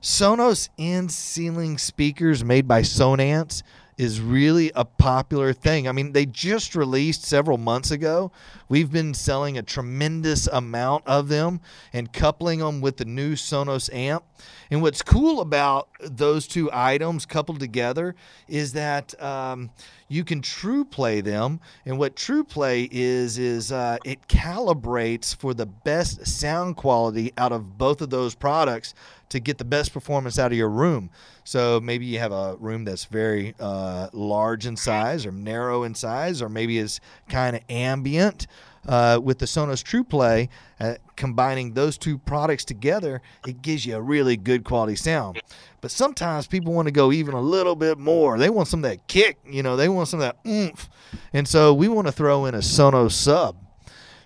Sonos 0.00 0.68
in 0.76 1.08
ceiling 1.08 1.78
speakers 1.78 2.44
made 2.44 2.66
by 2.66 2.82
Sonance 2.82 3.62
is 4.02 4.20
really 4.20 4.72
a 4.74 4.84
popular 4.84 5.52
thing. 5.52 5.86
I 5.86 5.92
mean, 5.92 6.12
they 6.12 6.26
just 6.26 6.74
released 6.74 7.24
several 7.24 7.56
months 7.56 7.90
ago. 7.90 8.32
We've 8.68 8.90
been 8.90 9.14
selling 9.14 9.56
a 9.56 9.62
tremendous 9.62 10.46
amount 10.48 11.06
of 11.06 11.28
them 11.28 11.60
and 11.92 12.12
coupling 12.12 12.58
them 12.58 12.80
with 12.80 12.96
the 12.96 13.04
new 13.04 13.34
Sonos 13.34 13.92
amp. 13.94 14.24
And 14.70 14.82
what's 14.82 15.02
cool 15.02 15.40
about 15.40 15.88
those 16.00 16.46
two 16.46 16.68
items 16.72 17.26
coupled 17.26 17.60
together 17.60 18.16
is 18.48 18.72
that 18.72 19.20
um, 19.22 19.70
you 20.08 20.24
can 20.24 20.40
TruePlay 20.40 21.22
them. 21.22 21.60
And 21.86 21.98
what 21.98 22.16
TruePlay 22.16 22.88
is, 22.90 23.38
is 23.38 23.70
uh, 23.70 23.98
it 24.04 24.26
calibrates 24.28 25.36
for 25.36 25.54
the 25.54 25.66
best 25.66 26.26
sound 26.26 26.76
quality 26.76 27.32
out 27.38 27.52
of 27.52 27.78
both 27.78 28.00
of 28.00 28.10
those 28.10 28.34
products 28.34 28.94
to 29.32 29.40
get 29.40 29.58
the 29.58 29.64
best 29.64 29.92
performance 29.92 30.38
out 30.38 30.52
of 30.52 30.58
your 30.58 30.70
room. 30.70 31.10
So 31.44 31.80
maybe 31.80 32.06
you 32.06 32.18
have 32.18 32.32
a 32.32 32.56
room 32.56 32.84
that's 32.84 33.04
very 33.04 33.54
uh, 33.58 34.08
large 34.12 34.66
in 34.66 34.76
size 34.76 35.26
or 35.26 35.32
narrow 35.32 35.82
in 35.82 35.94
size, 35.94 36.40
or 36.40 36.48
maybe 36.48 36.78
it's 36.78 37.00
kind 37.28 37.56
of 37.56 37.62
ambient. 37.68 38.46
Uh, 38.84 39.20
with 39.22 39.38
the 39.38 39.46
Sonos 39.46 39.84
TruePlay, 39.84 40.48
uh, 40.80 40.94
combining 41.14 41.72
those 41.72 41.96
two 41.96 42.18
products 42.18 42.64
together, 42.64 43.22
it 43.46 43.62
gives 43.62 43.86
you 43.86 43.94
a 43.94 44.00
really 44.00 44.36
good 44.36 44.64
quality 44.64 44.96
sound. 44.96 45.40
But 45.80 45.92
sometimes 45.92 46.48
people 46.48 46.72
want 46.72 46.88
to 46.88 46.92
go 46.92 47.12
even 47.12 47.34
a 47.34 47.40
little 47.40 47.76
bit 47.76 47.96
more. 47.96 48.38
They 48.38 48.50
want 48.50 48.66
some 48.66 48.84
of 48.84 48.90
that 48.90 49.06
kick, 49.06 49.38
you 49.48 49.62
know, 49.62 49.76
they 49.76 49.88
want 49.88 50.08
some 50.08 50.20
of 50.20 50.24
that 50.24 50.50
oomph. 50.50 50.90
And 51.32 51.46
so 51.46 51.72
we 51.72 51.86
want 51.86 52.08
to 52.08 52.12
throw 52.12 52.44
in 52.46 52.56
a 52.56 52.58
Sonos 52.58 53.12
sub. 53.12 53.54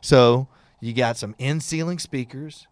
So 0.01 0.49
you 0.81 0.95
got 0.95 1.19
some 1.19 1.35
in 1.39 1.61
ceiling 1.61 1.99
speakers, 1.99 2.67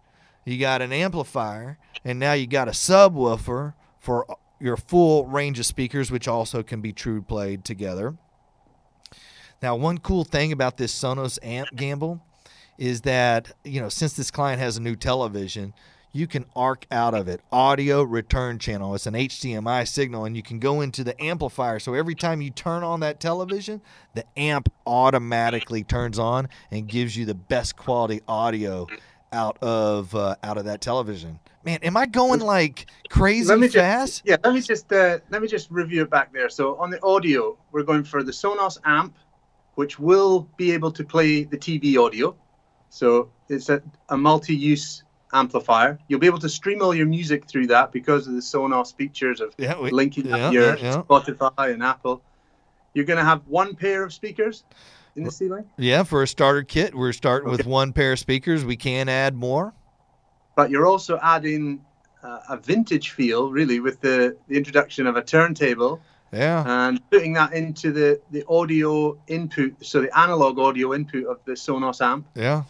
you 0.47 0.59
got 0.59 0.81
an 0.81 0.91
amplifier, 0.91 1.77
and 2.05 2.19
now 2.19 2.33
you 2.33 2.47
got 2.47 2.69
a 2.69 2.73
subwoofer 2.73 3.75
for 3.99 4.27
your 4.61 4.77
full 4.77 5.27
range 5.27 5.59
of 5.59 5.67
speakers, 5.67 6.11
which 6.11 6.29
also 6.29 6.63
can 6.63 6.81
be 6.81 6.93
true 6.93 7.23
played 7.23 7.65
together. 7.65 8.17
Now, 9.63 9.77
one 9.77 9.99
cool 9.99 10.25
thing 10.25 10.53
about 10.53 10.77
this 10.77 10.95
Sonos 10.95 11.39
amp 11.43 11.69
gamble 11.75 12.21
is 12.77 13.03
that, 13.03 13.53
you 13.65 13.81
know, 13.81 13.89
since 13.89 14.13
this 14.15 14.31
client 14.31 14.61
has 14.61 14.77
a 14.77 14.83
new 14.83 14.97
television, 14.97 15.73
you 16.13 16.27
can 16.27 16.45
arc 16.55 16.87
out 16.91 17.13
of 17.13 17.29
it 17.29 17.41
audio 17.51 18.03
return 18.03 18.59
channel. 18.59 18.95
It's 18.95 19.07
an 19.07 19.15
HDMI 19.15 19.87
signal, 19.87 20.25
and 20.25 20.37
you 20.37 20.43
can 20.43 20.61
go 20.61 20.81
into 20.81 21.03
the 21.03 21.21
amplifier. 21.21 21.79
So 21.79 21.95
every 21.95 22.15
time 22.15 22.41
you 22.41 22.51
turn 22.51 22.85
on 22.85 23.01
that 23.01 23.21
television, 23.21 23.81
the 24.15 24.25
amp 24.39 24.73
automatically 24.87 25.83
turns 25.83 26.19
on 26.19 26.49
and 26.71 26.87
gives 26.89 27.17
you 27.17 27.25
the 27.25 27.35
best 27.35 27.77
quality 27.77 28.21
audio 28.29 28.87
out 29.33 29.59
of 29.61 30.15
uh, 30.15 30.37
out 30.43 30.57
of 30.57 30.67
that 30.67 30.81
television. 30.81 31.41
Man, 31.65 31.79
am 31.83 31.97
I 31.97 32.07
going 32.07 32.41
like 32.41 32.91
crazy 33.09 33.49
let 33.49 33.59
me 33.59 33.69
fast? 33.69 34.25
Just, 34.25 34.27
yeah, 34.27 34.37
let 34.45 34.55
me 34.55 34.61
just 34.61 34.93
uh, 34.93 35.19
let 35.31 35.41
me 35.41 35.49
just 35.49 35.71
review 35.71 36.03
it 36.03 36.11
back 36.11 36.33
there. 36.33 36.49
So 36.49 36.77
on 36.77 36.91
the 36.91 37.03
audio, 37.03 37.57
we're 37.73 37.83
going 37.83 38.05
for 38.05 38.23
the 38.23 38.33
Sonos 38.33 38.79
amp, 38.85 39.17
which 39.75 39.99
will 39.99 40.49
be 40.57 40.73
able 40.73 40.93
to 40.93 41.05
play 41.05 41.45
the 41.45 41.57
TV 41.57 41.97
audio. 41.97 42.37
So 42.91 43.31
it's 43.49 43.71
a, 43.71 43.83
a 44.11 44.17
multi-use 44.17 45.05
amplifier. 45.33 45.99
You'll 46.09 46.21
be 46.21 46.27
able 46.27 46.39
to 46.41 46.49
stream 46.49 46.83
all 46.83 46.95
your 46.95 47.07
music 47.07 47.49
through 47.49 47.69
that 47.69 47.93
because 47.93 48.27
of 48.27 48.35
the 48.35 48.41
Sonos 48.41 48.95
features 48.95 49.41
of 49.41 49.55
yeah, 49.59 49.79
we, 49.81 49.91
linking 49.91 50.27
yeah, 50.27 50.51
your 50.51 50.77
yeah, 50.77 51.03
Spotify 51.03 51.73
and 51.73 51.83
Apple. 51.83 52.23
You're 52.93 53.07
going 53.07 53.19
to 53.19 53.25
have 53.25 53.43
one 53.47 53.75
pair 53.75 54.05
of 54.05 54.13
speakers 54.13 54.65
in 55.17 55.25
the 55.25 55.31
ceiling? 55.31 55.65
Yeah, 55.77 56.05
for 56.05 56.23
a 56.23 56.29
starter 56.29 56.63
kit, 56.63 56.95
we're 56.95 57.13
starting 57.13 57.49
okay. 57.49 57.57
with 57.57 57.67
one 57.67 57.93
pair 57.93 58.13
of 58.13 58.19
speakers. 58.19 58.65
We 58.65 58.77
can 58.77 59.09
add 59.09 59.35
more. 59.35 59.75
But 60.57 60.71
you're 60.71 60.87
also 60.87 61.19
adding 61.23 61.85
uh, 62.23 62.41
a 62.49 62.57
vintage 62.57 63.11
feel, 63.11 63.51
really, 63.51 63.81
with 63.81 64.01
the, 64.01 64.37
the 64.49 64.57
introduction 64.57 65.07
of 65.07 65.17
a 65.17 65.23
turntable. 65.23 66.01
Yeah. 66.33 66.65
And 66.67 67.01
putting 67.11 67.33
that 67.35 67.53
into 67.53 67.93
the, 67.93 68.21
the 68.31 68.45
audio 68.49 69.19
input, 69.29 69.85
so 69.85 70.01
the 70.01 70.19
analog 70.19 70.59
audio 70.59 70.95
input 70.95 71.27
of 71.27 71.39
the 71.45 71.53
Sonos 71.53 72.01
amp. 72.01 72.27
Yeah. 72.35 72.65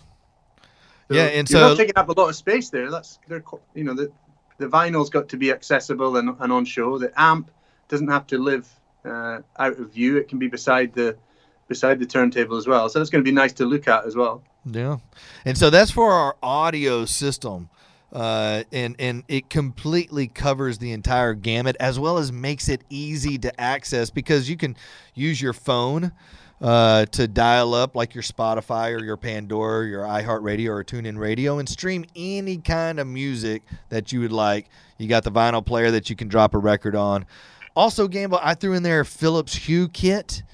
So 1.09 1.15
yeah, 1.15 1.25
and 1.25 1.49
so 1.49 1.59
you're 1.59 1.65
so 1.67 1.69
not 1.71 1.77
taking 1.77 1.97
up 1.97 2.09
a 2.09 2.13
lot 2.13 2.29
of 2.29 2.37
space 2.37 2.71
there. 2.71 2.91
That's 2.91 3.19
they're 3.29 3.45
you 3.75 3.85
know 3.85 3.95
the 3.95 4.11
the 4.59 4.67
vinyl's 4.67 5.11
got 5.11 5.29
to 5.31 5.37
be 5.37 5.51
accessible 5.51 6.17
and, 6.17 6.35
and 6.41 6.53
on 6.53 6.65
show. 6.65 6.99
The 6.99 7.13
amp 7.17 7.51
doesn't 7.89 8.09
have 8.09 8.27
to 8.29 8.39
live 8.39 8.69
uh, 9.05 9.41
out 9.59 9.79
of 9.79 9.93
view. 9.93 10.17
It 10.17 10.29
can 10.29 10.39
be 10.39 10.49
beside 10.49 10.95
the 10.95 11.17
beside 11.69 11.99
the 11.99 12.07
turntable 12.07 12.57
as 12.57 12.67
well. 12.67 12.89
So 12.89 12.99
that's 12.99 13.11
going 13.11 13.23
to 13.25 13.29
be 13.29 13.35
nice 13.35 13.53
to 13.55 13.67
look 13.67 13.87
at 13.87 14.07
as 14.07 14.17
well. 14.17 14.43
Yeah, 14.65 14.99
and 15.45 15.59
so 15.59 15.69
that's 15.69 15.91
for 15.91 16.11
our 16.13 16.37
audio 16.43 17.05
system. 17.05 17.69
Uh, 18.15 18.63
and 18.71 18.95
and 19.01 19.25
it 19.27 19.51
completely 19.51 20.29
covers 20.29 20.79
the 20.79 20.93
entire 20.93 21.35
gamut 21.35 21.77
as 21.81 21.99
well 21.99 22.17
as 22.17 22.31
makes 22.31 22.69
it 22.69 22.81
easy 22.89 23.37
to 23.37 23.61
access 23.61 24.09
because 24.09 24.49
you 24.49 24.57
can 24.57 24.77
use 25.15 25.43
your 25.43 25.53
phone 25.53 26.13
uh, 26.61 27.07
to 27.07 27.27
dial 27.27 27.75
up 27.75 27.97
like 27.97 28.15
your 28.15 28.23
Spotify 28.23 28.99
or 28.99 29.05
your 29.05 29.17
Pandora, 29.17 29.81
or 29.81 29.85
your 29.85 30.03
iHeartRadio 30.05 30.69
or 30.69 30.85
TuneIn 30.85 31.19
Radio, 31.19 31.59
and 31.59 31.69
stream 31.69 32.05
any 32.15 32.59
kind 32.59 33.01
of 33.01 33.07
music 33.07 33.63
that 33.89 34.13
you 34.13 34.21
would 34.21 34.33
like. 34.33 34.69
You 34.99 35.09
got 35.09 35.25
the 35.25 35.33
vinyl 35.33 35.65
player 35.65 35.91
that 35.91 36.09
you 36.09 36.17
can 36.17 36.29
drop 36.29 36.55
a 36.55 36.59
record 36.59 36.95
on. 36.95 37.27
Also, 37.77 38.07
Gamble, 38.07 38.39
I 38.41 38.55
threw 38.55 38.75
in 38.75 38.85
there 38.85 39.01
a 39.01 39.05
Philips 39.05 39.55
Hue 39.57 39.89
kit 39.89 40.45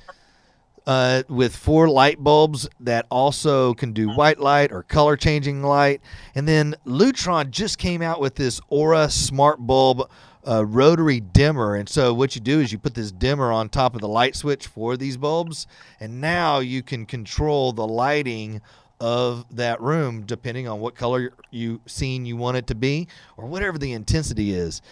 uh, 0.90 1.22
with 1.28 1.54
four 1.54 1.88
light 1.88 2.18
bulbs 2.18 2.68
that 2.80 3.06
also 3.12 3.74
can 3.74 3.92
do 3.92 4.10
white 4.10 4.40
light 4.40 4.72
or 4.72 4.82
color 4.82 5.16
changing 5.16 5.62
light. 5.62 6.00
And 6.34 6.48
then 6.48 6.74
Lutron 6.84 7.52
just 7.52 7.78
came 7.78 8.02
out 8.02 8.20
with 8.20 8.34
this 8.34 8.60
Aurora 8.72 9.08
Smart 9.08 9.60
Bulb 9.60 10.10
uh, 10.44 10.66
rotary 10.66 11.20
dimmer. 11.20 11.76
And 11.76 11.88
so 11.88 12.12
what 12.12 12.34
you 12.34 12.40
do 12.40 12.58
is 12.58 12.72
you 12.72 12.78
put 12.78 12.94
this 12.94 13.12
dimmer 13.12 13.52
on 13.52 13.68
top 13.68 13.94
of 13.94 14.00
the 14.00 14.08
light 14.08 14.34
switch 14.34 14.66
for 14.66 14.96
these 14.96 15.16
bulbs, 15.16 15.68
and 16.00 16.20
now 16.20 16.58
you 16.58 16.82
can 16.82 17.06
control 17.06 17.72
the 17.72 17.86
lighting 17.86 18.60
of 18.98 19.46
that 19.54 19.80
room 19.80 20.26
depending 20.26 20.66
on 20.66 20.80
what 20.80 20.96
color 20.96 21.32
you 21.52 21.80
scene 21.86 22.26
you 22.26 22.36
want 22.36 22.56
it 22.56 22.66
to 22.66 22.74
be 22.74 23.06
or 23.36 23.46
whatever 23.46 23.78
the 23.78 23.92
intensity 23.92 24.50
is. 24.54 24.82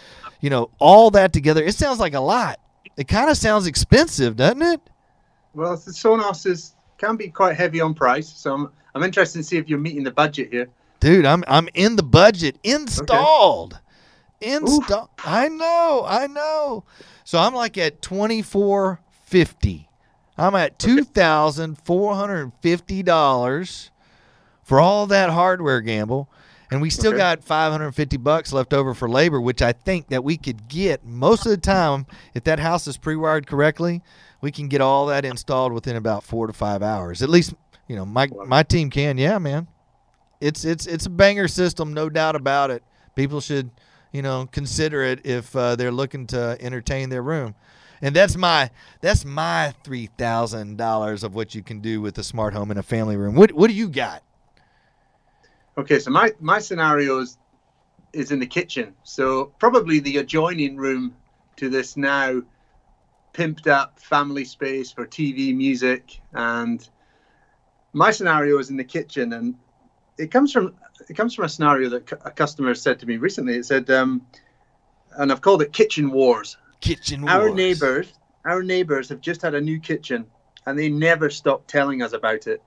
You 0.41 0.51
know, 0.51 0.71
all 0.79 1.11
that 1.11 1.33
together, 1.33 1.65
it 1.65 1.75
sounds 1.75 1.99
like 1.99 2.15
a 2.15 2.21
lot. 2.21 2.61
It 2.97 3.09
kind 3.09 3.29
of 3.29 3.37
sounds 3.37 3.67
expensive, 3.67 4.37
doesn't 4.37 4.63
it? 4.63 4.81
Well, 5.59 5.77
the 5.77 5.91
Sonos 5.91 6.73
can 6.99 7.17
be 7.17 7.31
quite 7.31 7.57
heavy 7.57 7.81
on 7.81 7.93
price, 7.93 8.29
so 8.29 8.55
I'm, 8.55 8.71
I'm 8.95 9.03
interested 9.03 9.39
to 9.39 9.43
see 9.43 9.57
if 9.57 9.69
you're 9.69 9.81
meeting 9.81 10.05
the 10.05 10.13
budget 10.13 10.53
here. 10.53 10.69
Dude, 11.01 11.27
I'm 11.27 11.43
I'm 11.49 11.69
in 11.75 11.97
the 11.97 12.05
budget. 12.05 12.59
Installed. 12.63 13.81
Okay. 14.41 14.55
Install. 14.55 15.11
I 15.25 15.49
know, 15.49 16.05
I 16.07 16.29
know. 16.29 16.85
So 17.25 17.41
I'm 17.41 17.55
like 17.55 17.77
at 17.77 18.01
twenty 18.03 18.41
four 18.41 19.01
fifty. 19.25 19.89
I'm 20.37 20.55
at 20.55 20.79
two 20.79 21.03
thousand 21.03 21.79
four 21.85 22.15
hundred 22.15 22.43
and 22.43 22.53
fifty 22.61 23.03
dollars 23.03 23.91
for 24.63 24.79
all 24.81 25.09
that 25.09 25.31
hardware 25.31 25.81
gamble, 25.81 26.31
and 26.71 26.81
we 26.81 26.91
still 26.91 27.11
okay. 27.11 27.19
got 27.19 27.45
five 27.45 27.73
hundred 27.73 27.87
and 27.87 27.95
fifty 27.95 28.17
bucks 28.17 28.53
left 28.53 28.73
over 28.73 28.95
for 28.95 29.09
labor, 29.09 29.41
which 29.41 29.63
I 29.63 29.73
think 29.73 30.09
that 30.09 30.25
we 30.25 30.37
could 30.37 30.69
get 30.69 31.05
most 31.05 31.47
of 31.47 31.51
the 31.51 31.57
time 31.57 32.07
if 32.35 32.45
that 32.45 32.59
house 32.59 32.87
is 32.87 32.97
pre-wired 32.97 33.47
correctly 33.47 34.03
we 34.41 34.53
can 34.53 34.69
get 34.69 34.81
all 34.81 35.07
that 35.07 35.25
installed 35.25 35.73
within 35.73 35.97
about 35.97 36.25
four 36.25 36.47
to 36.47 36.53
five 36.53 36.83
hours. 36.83 37.23
At 37.23 37.29
least, 37.29 37.55
you 37.87 37.97
know, 37.97 38.05
my 38.05 38.29
my 38.47 38.63
team 38.63 38.91
can. 38.91 39.19
Yeah, 39.19 39.39
man. 39.39 39.69
It's 40.41 40.65
it's 40.65 40.87
it's 40.87 41.07
a 41.07 41.11
banger 41.11 41.49
system, 41.49 41.93
no 41.93 42.09
doubt 42.09 42.37
about 42.37 42.71
it. 42.71 42.83
People 43.17 43.41
should, 43.41 43.71
you 44.13 44.23
know, 44.23 44.49
consider 44.51 45.03
it 45.03 45.27
if 45.27 45.55
uh, 45.57 45.75
they're 45.77 45.93
looking 45.93 46.27
to 46.29 46.57
entertain 46.61 47.09
their 47.11 47.23
room. 47.23 47.55
And 48.01 48.15
that's 48.15 48.37
my 48.37 48.71
that's 49.01 49.25
my 49.25 49.75
three 49.83 50.09
thousand 50.19 50.79
dollars 50.79 51.25
of 51.25 51.35
what 51.35 51.55
you 51.55 51.63
can 51.63 51.81
do 51.81 52.01
with 52.01 52.17
a 52.19 52.25
smart 52.25 52.55
home 52.55 52.71
in 52.71 52.79
a 52.79 52.83
family 52.83 53.17
room. 53.17 53.35
What 53.35 53.53
what 53.53 53.69
do 53.69 53.75
you 53.75 53.89
got? 53.89 54.23
Okay, 55.79 56.01
so 56.01 56.11
my 56.11 56.35
my 56.41 56.59
scenario 56.59 57.21
is, 57.21 57.39
is 58.13 58.33
in 58.33 58.41
the 58.41 58.47
kitchen. 58.47 58.97
So 59.05 59.53
probably 59.61 60.01
the 60.01 60.17
adjoining 60.17 60.77
room 60.77 61.15
to 61.55 61.69
this 61.69 61.97
now 61.97 62.43
pimped 63.33 63.69
up 63.69 64.01
family 64.01 64.45
space 64.45 64.91
for 64.91 65.07
TV, 65.07 65.55
music, 65.55 66.21
and 66.33 66.87
my 67.93 68.11
scenario 68.11 68.59
is 68.59 68.71
in 68.71 68.77
the 68.77 68.83
kitchen, 68.83 69.33
and 69.35 69.55
it 70.19 70.33
comes 70.33 70.53
from 70.53 70.75
it 71.09 71.15
comes 71.15 71.37
from 71.37 71.45
a 71.45 71.49
scenario 71.49 71.89
that 71.91 72.11
a 72.25 72.31
customer 72.33 72.75
said 72.75 72.99
to 72.99 73.07
me 73.07 73.17
recently. 73.17 73.55
It 73.55 73.65
said, 73.65 73.89
um, 73.89 74.27
and 75.13 75.31
I've 75.31 75.43
called 75.43 75.63
it 75.63 75.73
kitchen 75.73 76.11
wars. 76.11 76.57
Kitchen 76.81 77.23
wars. 77.23 77.35
Our 77.35 77.55
neighbors, 77.55 78.13
our 78.45 78.65
neighbors 78.65 79.09
have 79.11 79.21
just 79.21 79.43
had 79.43 79.55
a 79.55 79.61
new 79.61 79.79
kitchen, 79.79 80.27
and 80.67 80.77
they 80.77 80.89
never 80.89 81.31
stop 81.31 81.69
telling 81.69 82.03
us 82.03 82.15
about 82.15 82.49
it. 82.49 82.61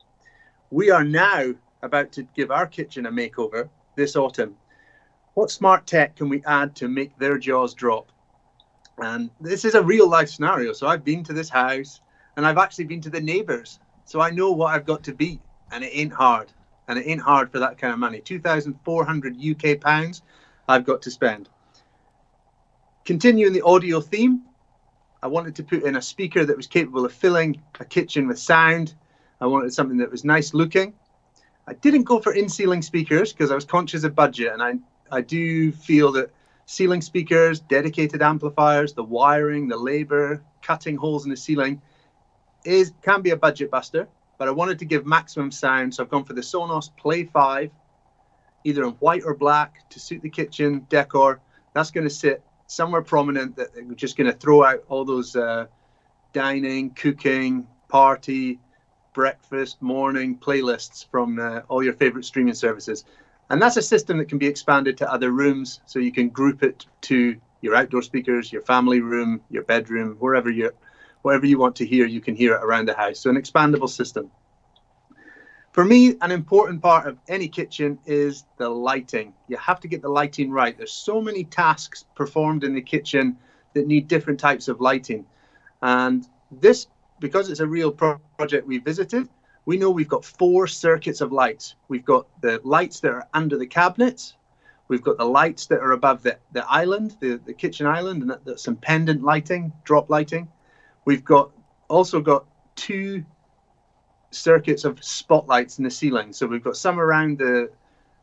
We 0.70 0.92
are 0.92 1.04
now 1.04 1.56
about 1.84 2.12
to 2.14 2.24
give 2.36 2.52
our 2.52 2.68
kitchen 2.68 3.06
a 3.06 3.12
makeover 3.12 3.70
this 3.96 4.16
autumn. 4.16 4.56
what 5.34 5.50
smart 5.50 5.88
tech 5.88 6.16
can 6.16 6.28
we 6.30 6.44
add 6.46 6.76
to 6.76 6.88
make 6.88 7.18
their 7.18 7.38
jaws 7.38 7.74
drop? 7.74 8.12
And 8.98 9.30
this 9.40 9.66
is 9.66 9.76
a 9.76 9.82
real 9.82 10.10
life 10.10 10.30
scenario. 10.30 10.74
So 10.74 10.88
I've 10.88 11.06
been 11.06 11.24
to 11.24 11.34
this 11.34 11.50
house 11.50 12.02
and 12.36 12.46
I've 12.46 12.58
actually 12.58 12.86
been 12.86 13.02
to 13.02 13.10
the 13.10 13.22
neighbors. 13.22 13.80
So 14.06 14.20
I 14.20 14.30
know 14.30 14.52
what 14.52 14.74
I've 14.74 14.86
got 14.86 15.04
to 15.04 15.14
beat, 15.14 15.40
and 15.72 15.84
it 15.84 15.92
ain't 15.94 16.14
hard. 16.14 16.52
And 16.88 17.00
it 17.00 17.08
ain't 17.08 17.22
hard 17.22 17.52
for 17.52 17.60
that 17.60 17.78
kind 17.78 17.94
of 17.94 18.00
money. 18.00 18.20
2,400 18.20 19.38
UK 19.40 19.80
pounds 19.80 20.22
I've 20.68 20.86
got 20.86 21.02
to 21.04 21.12
spend. 21.12 21.50
Continuing 23.06 23.54
the 23.54 23.62
audio 23.62 24.02
theme, 24.02 24.42
I 25.24 25.28
wanted 25.28 25.56
to 25.56 25.64
put 25.64 25.84
in 25.84 25.96
a 25.96 26.02
speaker 26.02 26.46
that 26.46 26.58
was 26.58 26.68
capable 26.68 27.06
of 27.06 27.14
filling 27.14 27.62
a 27.80 27.86
kitchen 27.86 28.28
with 28.28 28.40
sound. 28.40 28.96
I 29.40 29.48
wanted 29.48 29.74
something 29.74 29.98
that 29.98 30.12
was 30.12 30.26
nice 30.26 30.54
looking. 30.54 30.94
I 31.72 31.76
didn't 31.76 32.04
go 32.04 32.20
for 32.20 32.34
in 32.34 32.50
ceiling 32.50 32.82
speakers 32.82 33.32
because 33.32 33.50
I 33.50 33.56
was 33.56 33.64
conscious 33.64 34.04
of 34.04 34.14
budget, 34.14 34.52
and 34.52 34.62
I, 34.62 34.74
I 35.10 35.22
do 35.22 35.72
feel 35.72 36.12
that 36.12 36.30
ceiling 36.66 37.00
speakers, 37.00 37.62
dedicated 37.62 38.22
amplifiers, 38.22 38.92
the 38.92 39.06
wiring, 39.06 39.70
the 39.70 39.78
labor, 39.78 40.44
cutting 40.62 40.98
holes 40.98 41.24
in 41.24 41.30
the 41.30 41.38
ceiling 41.38 41.82
is 42.66 42.92
can 43.02 43.22
be 43.22 43.30
a 43.30 43.38
budget 43.38 43.72
buster. 43.72 44.10
But 44.38 44.50
I 44.50 44.52
wanted 44.52 44.80
to 44.80 44.86
give 44.86 45.06
maximum 45.06 45.50
sound, 45.50 45.96
so 45.96 46.04
I've 46.04 46.10
gone 46.10 46.26
for 46.26 46.34
the 46.34 46.42
Sonos 46.42 46.90
Play 46.98 47.24
5, 47.24 47.72
either 48.66 48.84
in 48.84 48.90
white 48.96 49.24
or 49.24 49.34
black 49.34 49.90
to 49.92 50.00
suit 50.02 50.22
the 50.22 50.30
kitchen 50.30 50.86
decor. 50.90 51.40
That's 51.74 51.90
going 51.90 52.04
to 52.04 52.14
sit 52.14 52.44
somewhere 52.68 53.02
prominent 53.02 53.56
that 53.56 53.70
we're 53.78 53.96
just 53.96 54.18
going 54.18 54.30
to 54.30 54.38
throw 54.38 54.66
out 54.66 54.84
all 54.90 55.06
those 55.06 55.38
uh, 55.38 55.68
dining, 56.34 56.90
cooking, 56.90 57.66
party, 57.88 58.60
breakfast, 59.14 59.82
morning 59.82 60.38
playlists 60.38 61.06
from 61.10 61.40
uh, 61.40 61.62
all 61.68 61.84
your 61.84 61.94
favorite 61.94 62.26
streaming 62.26 62.54
services. 62.54 63.06
And 63.50 63.62
that's 63.62 63.78
a 63.78 63.82
system 63.82 64.18
that 64.18 64.30
can 64.30 64.38
be 64.38 64.48
expanded 64.48 64.98
to 65.00 65.12
other 65.12 65.32
rooms. 65.32 65.82
So 65.86 66.00
you 66.00 66.12
can 66.12 66.30
group 66.30 66.64
it 66.64 66.86
to 67.02 67.36
your 67.62 67.76
outdoor 67.76 68.02
speakers, 68.02 68.52
your 68.52 68.62
family 68.62 69.02
room, 69.02 69.42
your 69.50 69.64
bedroom, 69.64 70.16
wherever 70.20 70.50
you 70.50 70.72
whatever 71.22 71.46
you 71.46 71.60
want 71.60 71.76
to 71.76 71.86
hear, 71.86 72.08
you 72.08 72.20
can 72.20 72.36
hear 72.36 72.56
it 72.56 72.64
around 72.64 72.88
the 72.88 72.96
house. 72.96 73.20
So 73.20 73.30
an 73.30 73.36
expandable 73.36 73.90
system. 73.90 74.32
For 75.72 75.86
me, 75.86 76.16
an 76.22 76.32
important 76.32 76.82
part 76.82 77.08
of 77.08 77.18
any 77.30 77.48
kitchen 77.48 78.00
is 78.06 78.44
the 78.58 78.68
lighting. 78.68 79.34
You 79.48 79.58
have 79.58 79.80
to 79.82 79.88
get 79.88 80.02
the 80.02 80.10
lighting 80.10 80.52
right. 80.52 80.78
There's 80.78 80.92
so 80.92 81.22
many 81.22 81.46
tasks 81.46 82.06
performed 82.16 82.64
in 82.64 82.74
the 82.74 82.82
kitchen 82.82 83.38
that 83.74 83.88
need 83.88 84.08
different 84.08 84.40
types 84.40 84.68
of 84.68 84.82
lighting. 84.82 85.26
And 85.82 86.28
this, 86.52 86.88
because 87.22 87.50
it's 87.50 87.62
a 87.62 87.68
real 87.68 87.92
pro- 87.92 88.20
project 88.38 88.68
we 88.68 88.80
visited, 88.80 89.30
we 89.66 89.78
know 89.78 89.90
we've 89.90 90.10
got 90.10 90.26
four 90.26 90.68
circuits 90.68 91.22
of 91.22 91.32
lights. 91.32 91.76
We've 91.88 92.04
got 92.04 92.28
the 92.42 92.60
lights 92.64 93.00
that 93.02 93.12
are 93.12 93.28
under 93.34 93.58
the 93.58 93.68
cabinets. 93.68 94.34
We've 94.90 95.04
got 95.04 95.18
the 95.18 95.26
lights 95.26 95.68
that 95.68 95.80
are 95.80 95.92
above 95.92 96.24
the, 96.24 96.38
the 96.52 96.70
island, 96.70 97.16
the, 97.22 97.40
the 97.46 97.54
kitchen 97.54 97.86
island, 97.86 98.24
and 98.24 98.36
that's 98.44 98.64
some 98.64 98.76
pendant 98.76 99.24
lighting, 99.24 99.72
drop 99.86 100.10
lighting. 100.10 100.50
We've 101.06 101.24
got 101.24 101.52
also 101.88 102.20
got 102.20 102.46
two 102.76 103.24
circuits 104.32 104.84
of 104.84 105.04
spotlights 105.04 105.78
in 105.78 105.84
the 105.84 105.92
ceiling. 105.92 106.34
So 106.34 106.48
we've 106.48 106.64
got 106.64 106.76
some 106.76 107.00
around 107.00 107.38
the 107.38 107.70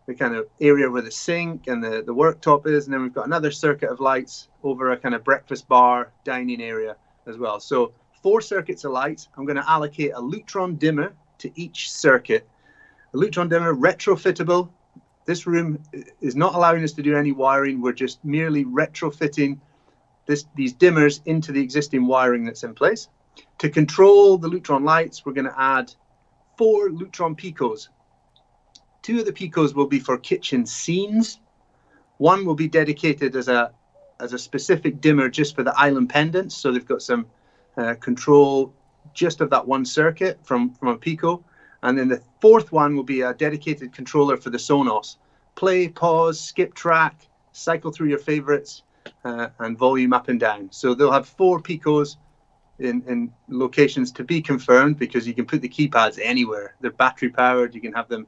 the 0.06 0.14
kind 0.14 0.34
of 0.34 0.46
area 0.58 0.90
where 0.90 1.02
the 1.02 1.10
sink 1.10 1.66
and 1.66 1.84
the, 1.84 2.02
the 2.02 2.14
worktop 2.14 2.66
is, 2.66 2.86
and 2.86 2.94
then 2.94 3.02
we've 3.02 3.12
got 3.12 3.26
another 3.26 3.50
circuit 3.50 3.90
of 3.90 4.00
lights 4.00 4.48
over 4.64 4.90
a 4.90 4.96
kind 4.96 5.14
of 5.14 5.22
breakfast 5.22 5.68
bar 5.68 6.12
dining 6.24 6.62
area 6.62 6.96
as 7.26 7.36
well. 7.36 7.60
So 7.60 7.92
four 8.22 8.40
circuits 8.40 8.84
of 8.84 8.92
light. 8.92 9.26
I'm 9.36 9.44
going 9.44 9.56
to 9.56 9.70
allocate 9.70 10.12
a 10.12 10.20
Lutron 10.20 10.78
dimmer 10.78 11.12
to 11.38 11.50
each 11.60 11.90
circuit. 11.90 12.48
The 13.12 13.18
Lutron 13.18 13.48
dimmer 13.48 13.74
retrofittable. 13.74 14.70
This 15.24 15.46
room 15.46 15.82
is 16.20 16.36
not 16.36 16.54
allowing 16.54 16.82
us 16.84 16.92
to 16.92 17.02
do 17.02 17.16
any 17.16 17.32
wiring. 17.32 17.80
We're 17.80 17.92
just 17.92 18.24
merely 18.24 18.64
retrofitting 18.64 19.58
this, 20.26 20.46
these 20.54 20.74
dimmers 20.74 21.20
into 21.26 21.52
the 21.52 21.60
existing 21.60 22.06
wiring 22.06 22.44
that's 22.44 22.64
in 22.64 22.74
place. 22.74 23.08
To 23.58 23.68
control 23.68 24.38
the 24.38 24.48
Lutron 24.48 24.84
lights, 24.84 25.24
we're 25.24 25.32
going 25.32 25.46
to 25.46 25.60
add 25.60 25.94
four 26.56 26.90
Lutron 26.90 27.38
Picos. 27.38 27.88
Two 29.02 29.20
of 29.20 29.26
the 29.26 29.32
Picos 29.32 29.74
will 29.74 29.86
be 29.86 30.00
for 30.00 30.18
kitchen 30.18 30.66
scenes. 30.66 31.40
One 32.18 32.44
will 32.44 32.54
be 32.54 32.68
dedicated 32.68 33.36
as 33.36 33.48
a 33.48 33.72
as 34.20 34.32
a 34.32 34.38
specific 34.38 35.00
dimmer 35.00 35.28
just 35.28 35.54
for 35.54 35.62
the 35.62 35.72
island 35.78 36.10
pendants. 36.10 36.56
So 36.56 36.72
they've 36.72 36.84
got 36.84 37.02
some 37.02 37.26
uh, 37.78 37.94
control 37.94 38.74
just 39.14 39.40
of 39.40 39.50
that 39.50 39.66
one 39.66 39.84
circuit 39.84 40.38
from, 40.44 40.74
from 40.74 40.88
a 40.88 40.96
Pico. 40.96 41.42
And 41.82 41.96
then 41.96 42.08
the 42.08 42.20
fourth 42.40 42.72
one 42.72 42.96
will 42.96 43.04
be 43.04 43.22
a 43.22 43.32
dedicated 43.32 43.92
controller 43.92 44.36
for 44.36 44.50
the 44.50 44.58
Sonos. 44.58 45.16
Play, 45.54 45.88
pause, 45.88 46.40
skip 46.40 46.74
track, 46.74 47.28
cycle 47.52 47.92
through 47.92 48.08
your 48.08 48.18
favorites, 48.18 48.82
uh, 49.24 49.48
and 49.60 49.78
volume 49.78 50.12
up 50.12 50.28
and 50.28 50.38
down. 50.40 50.68
So 50.72 50.94
they'll 50.94 51.12
have 51.12 51.28
four 51.28 51.60
Picos 51.60 52.16
in, 52.78 53.02
in 53.06 53.32
locations 53.48 54.12
to 54.12 54.24
be 54.24 54.40
confirmed 54.40 54.98
because 54.98 55.26
you 55.26 55.34
can 55.34 55.46
put 55.46 55.62
the 55.62 55.68
keypads 55.68 56.18
anywhere. 56.22 56.74
They're 56.80 56.90
battery 56.90 57.30
powered. 57.30 57.74
You 57.74 57.80
can 57.80 57.92
have 57.92 58.08
them 58.08 58.26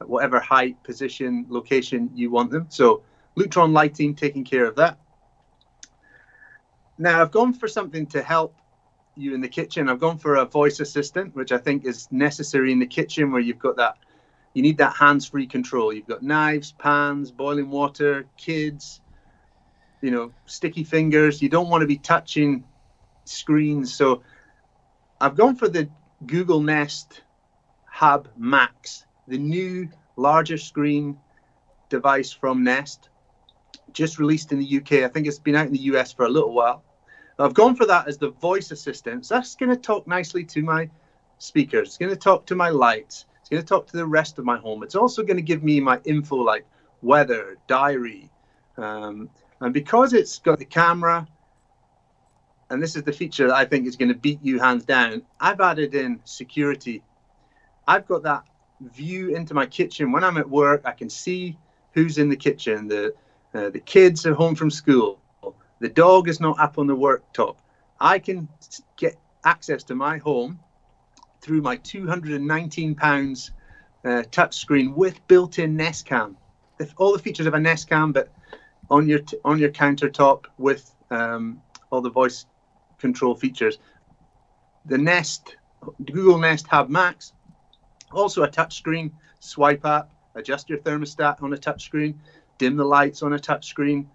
at 0.00 0.08
whatever 0.08 0.40
height, 0.40 0.82
position, 0.82 1.46
location 1.48 2.10
you 2.14 2.30
want 2.30 2.50
them. 2.50 2.66
So 2.68 3.02
Lutron 3.36 3.72
lighting 3.72 4.14
taking 4.14 4.44
care 4.44 4.64
of 4.64 4.76
that. 4.76 4.98
Now 6.98 7.22
I've 7.22 7.30
gone 7.30 7.52
for 7.52 7.68
something 7.68 8.06
to 8.08 8.22
help 8.22 8.54
you 9.20 9.34
in 9.34 9.40
the 9.40 9.48
kitchen. 9.48 9.88
I've 9.88 10.00
gone 10.00 10.18
for 10.18 10.36
a 10.36 10.44
voice 10.44 10.80
assistant, 10.80 11.34
which 11.34 11.52
I 11.52 11.58
think 11.58 11.84
is 11.84 12.08
necessary 12.10 12.72
in 12.72 12.78
the 12.78 12.86
kitchen 12.86 13.32
where 13.32 13.40
you've 13.40 13.58
got 13.58 13.76
that 13.76 13.96
you 14.54 14.62
need 14.62 14.78
that 14.78 14.96
hands-free 14.96 15.46
control. 15.46 15.92
You've 15.92 16.06
got 16.06 16.22
knives, 16.22 16.72
pans, 16.72 17.30
boiling 17.30 17.70
water, 17.70 18.26
kids, 18.36 19.00
you 20.00 20.10
know, 20.10 20.32
sticky 20.46 20.84
fingers. 20.84 21.40
You 21.40 21.48
don't 21.48 21.68
want 21.68 21.82
to 21.82 21.86
be 21.86 21.98
touching 21.98 22.64
screens. 23.24 23.94
So 23.94 24.22
I've 25.20 25.36
gone 25.36 25.54
for 25.54 25.68
the 25.68 25.88
Google 26.26 26.60
Nest 26.60 27.22
Hub 27.86 28.28
Max, 28.36 29.04
the 29.28 29.38
new 29.38 29.88
larger 30.16 30.58
screen 30.58 31.16
device 31.88 32.32
from 32.32 32.64
Nest, 32.64 33.08
just 33.92 34.18
released 34.18 34.52
in 34.52 34.58
the 34.58 34.76
UK. 34.78 35.04
I 35.04 35.08
think 35.08 35.26
it's 35.26 35.38
been 35.38 35.54
out 35.54 35.66
in 35.66 35.72
the 35.72 35.82
US 35.92 36.12
for 36.12 36.24
a 36.24 36.28
little 36.28 36.52
while. 36.52 36.82
I've 37.40 37.54
gone 37.54 37.74
for 37.74 37.86
that 37.86 38.06
as 38.06 38.18
the 38.18 38.30
voice 38.30 38.70
assistant. 38.70 39.26
So 39.26 39.34
that's 39.34 39.54
going 39.54 39.70
to 39.70 39.76
talk 39.76 40.06
nicely 40.06 40.44
to 40.44 40.62
my 40.62 40.90
speakers. 41.38 41.88
It's 41.88 41.98
going 41.98 42.10
to 42.10 42.16
talk 42.16 42.44
to 42.46 42.54
my 42.54 42.68
lights. 42.68 43.24
It's 43.40 43.48
going 43.48 43.62
to 43.62 43.66
talk 43.66 43.86
to 43.88 43.96
the 43.96 44.06
rest 44.06 44.38
of 44.38 44.44
my 44.44 44.58
home. 44.58 44.82
It's 44.82 44.94
also 44.94 45.22
going 45.22 45.36
to 45.38 45.42
give 45.42 45.62
me 45.62 45.80
my 45.80 46.00
info 46.04 46.36
like 46.36 46.66
weather, 47.02 47.56
diary. 47.66 48.30
Um, 48.76 49.30
and 49.60 49.72
because 49.72 50.12
it's 50.12 50.38
got 50.38 50.58
the 50.58 50.64
camera, 50.66 51.26
and 52.68 52.82
this 52.82 52.94
is 52.94 53.02
the 53.04 53.12
feature 53.12 53.48
that 53.48 53.56
I 53.56 53.64
think 53.64 53.86
is 53.86 53.96
going 53.96 54.10
to 54.10 54.18
beat 54.18 54.40
you 54.42 54.58
hands 54.58 54.84
down, 54.84 55.22
I've 55.40 55.60
added 55.60 55.94
in 55.94 56.20
security. 56.24 57.02
I've 57.88 58.06
got 58.06 58.22
that 58.24 58.44
view 58.80 59.34
into 59.34 59.54
my 59.54 59.66
kitchen. 59.66 60.12
When 60.12 60.24
I'm 60.24 60.36
at 60.36 60.48
work, 60.48 60.82
I 60.84 60.92
can 60.92 61.08
see 61.08 61.58
who's 61.92 62.18
in 62.18 62.28
the 62.28 62.36
kitchen. 62.36 62.86
The, 62.86 63.14
uh, 63.54 63.70
the 63.70 63.80
kids 63.80 64.26
are 64.26 64.34
home 64.34 64.54
from 64.54 64.70
school 64.70 65.19
the 65.80 65.88
dog 65.88 66.28
is 66.28 66.40
not 66.40 66.58
up 66.58 66.78
on 66.78 66.86
the 66.86 66.96
worktop. 66.96 67.56
I 67.98 68.18
can 68.18 68.48
get 68.96 69.16
access 69.44 69.82
to 69.84 69.94
my 69.94 70.18
home 70.18 70.60
through 71.40 71.62
my 71.62 71.76
219 71.76 72.94
pounds 72.94 73.50
uh, 74.04 74.22
touchscreen 74.30 74.94
with 74.94 75.26
built-in 75.26 75.76
Nest 75.76 76.06
Cam. 76.06 76.36
All 76.96 77.12
the 77.12 77.18
features 77.18 77.46
of 77.46 77.54
a 77.54 77.60
Nest 77.60 77.88
Cam, 77.88 78.12
but 78.12 78.32
on 78.90 79.06
your 79.06 79.18
t- 79.18 79.38
on 79.44 79.58
your 79.58 79.70
countertop 79.70 80.46
with 80.56 80.94
um, 81.10 81.60
all 81.90 82.00
the 82.00 82.10
voice 82.10 82.46
control 82.98 83.34
features. 83.34 83.78
The 84.86 84.96
Nest, 84.96 85.56
Google 86.04 86.38
Nest 86.38 86.66
Hub 86.68 86.88
Max, 86.88 87.32
also 88.12 88.42
a 88.42 88.48
touchscreen 88.48 89.12
swipe 89.40 89.84
up, 89.84 90.10
Adjust 90.34 90.68
your 90.68 90.78
thermostat 90.78 91.42
on 91.42 91.52
a 91.52 91.56
touchscreen, 91.56 92.14
dim 92.58 92.76
the 92.76 92.84
lights 92.84 93.22
on 93.22 93.32
a 93.32 93.38
touchscreen, 93.38 94.06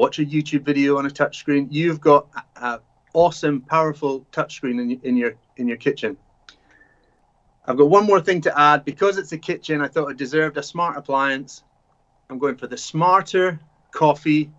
watch 0.00 0.18
a 0.18 0.24
YouTube 0.24 0.62
video 0.62 0.96
on 0.96 1.04
a 1.04 1.10
touchscreen. 1.10 1.68
You've 1.70 2.00
got 2.00 2.26
an 2.56 2.78
awesome, 3.12 3.60
powerful 3.60 4.26
touchscreen 4.32 4.80
in, 4.80 4.98
in 5.02 5.14
your 5.14 5.34
in 5.58 5.68
your 5.68 5.76
kitchen. 5.76 6.16
I've 7.66 7.76
got 7.76 7.90
one 7.90 8.06
more 8.06 8.22
thing 8.22 8.40
to 8.42 8.58
add. 8.58 8.86
Because 8.86 9.18
it's 9.18 9.32
a 9.32 9.38
kitchen, 9.38 9.82
I 9.82 9.88
thought 9.88 10.08
it 10.08 10.16
deserved 10.16 10.56
a 10.56 10.62
smart 10.62 10.96
appliance. 10.96 11.64
I'm 12.30 12.38
going 12.38 12.56
for 12.56 12.66
the 12.66 12.78
smarter 12.78 13.60
coffee 13.90 14.50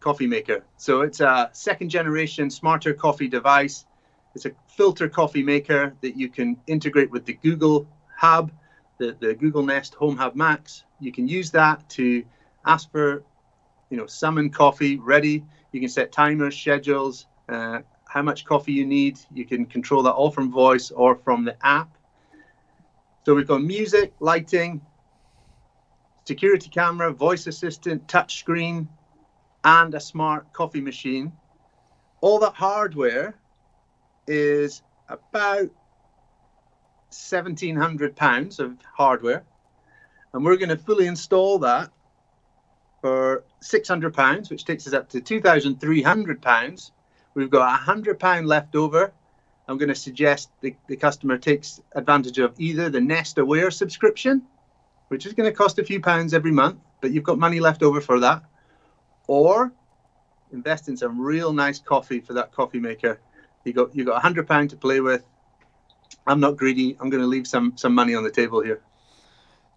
coffee 0.00 0.26
maker. 0.26 0.64
So 0.76 1.02
it's 1.02 1.20
a 1.20 1.48
second 1.52 1.90
generation 1.90 2.50
smarter 2.50 2.92
coffee 2.92 3.28
device. 3.28 3.86
It's 4.34 4.46
a 4.46 4.50
filter 4.66 5.08
coffee 5.08 5.44
maker 5.44 5.94
that 6.00 6.16
you 6.16 6.28
can 6.28 6.56
integrate 6.66 7.12
with 7.12 7.24
the 7.26 7.34
Google 7.34 7.86
Hub, 8.16 8.50
the, 8.98 9.16
the 9.20 9.34
Google 9.34 9.62
Nest 9.62 9.94
Home 9.94 10.16
Hub 10.16 10.34
Max. 10.34 10.82
You 10.98 11.12
can 11.12 11.28
use 11.28 11.52
that 11.52 11.88
to 11.90 12.24
ask 12.66 12.90
for 12.90 13.22
you 13.92 13.98
know, 13.98 14.06
summon 14.06 14.48
coffee 14.48 14.96
ready. 14.96 15.44
You 15.70 15.80
can 15.80 15.90
set 15.90 16.12
timers, 16.12 16.56
schedules, 16.56 17.26
uh, 17.50 17.80
how 18.08 18.22
much 18.22 18.46
coffee 18.46 18.72
you 18.72 18.86
need. 18.86 19.20
You 19.34 19.44
can 19.44 19.66
control 19.66 20.02
that 20.04 20.12
all 20.12 20.30
from 20.30 20.50
voice 20.50 20.90
or 20.90 21.14
from 21.14 21.44
the 21.44 21.54
app. 21.64 21.94
So 23.26 23.34
we've 23.34 23.46
got 23.46 23.62
music, 23.62 24.14
lighting, 24.18 24.80
security 26.24 26.70
camera, 26.70 27.12
voice 27.12 27.46
assistant, 27.46 28.08
touch 28.08 28.38
screen, 28.38 28.88
and 29.62 29.94
a 29.94 30.00
smart 30.00 30.50
coffee 30.54 30.80
machine. 30.80 31.30
All 32.22 32.38
that 32.38 32.54
hardware 32.54 33.34
is 34.26 34.82
about 35.10 35.68
£1,700 37.10 38.58
of 38.58 38.78
hardware. 38.94 39.44
And 40.32 40.42
we're 40.42 40.56
going 40.56 40.70
to 40.70 40.78
fully 40.78 41.06
install 41.06 41.58
that 41.58 41.90
for 43.02 43.44
£600, 43.62 44.48
which 44.48 44.64
takes 44.64 44.86
us 44.86 44.94
up 44.94 45.10
to 45.10 45.20
£2,300. 45.20 46.90
We've 47.34 47.50
got 47.50 47.80
£100 47.80 48.46
left 48.46 48.74
over. 48.76 49.12
I'm 49.68 49.76
going 49.76 49.88
to 49.88 49.94
suggest 49.94 50.50
the, 50.60 50.74
the 50.86 50.96
customer 50.96 51.36
takes 51.36 51.80
advantage 51.94 52.38
of 52.38 52.58
either 52.58 52.88
the 52.88 53.00
Nest 53.00 53.38
Aware 53.38 53.70
subscription, 53.70 54.42
which 55.08 55.26
is 55.26 55.34
going 55.34 55.50
to 55.50 55.54
cost 55.54 55.78
a 55.78 55.84
few 55.84 56.00
pounds 56.00 56.32
every 56.32 56.52
month, 56.52 56.78
but 57.00 57.10
you've 57.10 57.24
got 57.24 57.38
money 57.38 57.60
left 57.60 57.82
over 57.82 58.00
for 58.00 58.20
that, 58.20 58.44
or 59.26 59.72
invest 60.52 60.88
in 60.88 60.96
some 60.96 61.20
real 61.20 61.52
nice 61.52 61.80
coffee 61.80 62.20
for 62.20 62.34
that 62.34 62.52
coffee 62.52 62.80
maker. 62.80 63.20
You 63.64 63.72
got 63.72 63.94
you 63.94 64.04
got 64.04 64.16
a 64.16 64.20
hundred 64.20 64.48
pound 64.48 64.70
to 64.70 64.76
play 64.76 65.00
with. 65.00 65.24
I'm 66.26 66.40
not 66.40 66.56
greedy. 66.56 66.96
I'm 67.00 67.10
going 67.10 67.22
to 67.22 67.28
leave 67.28 67.46
some 67.46 67.76
some 67.76 67.94
money 67.94 68.14
on 68.14 68.24
the 68.24 68.30
table 68.30 68.60
here. 68.62 68.80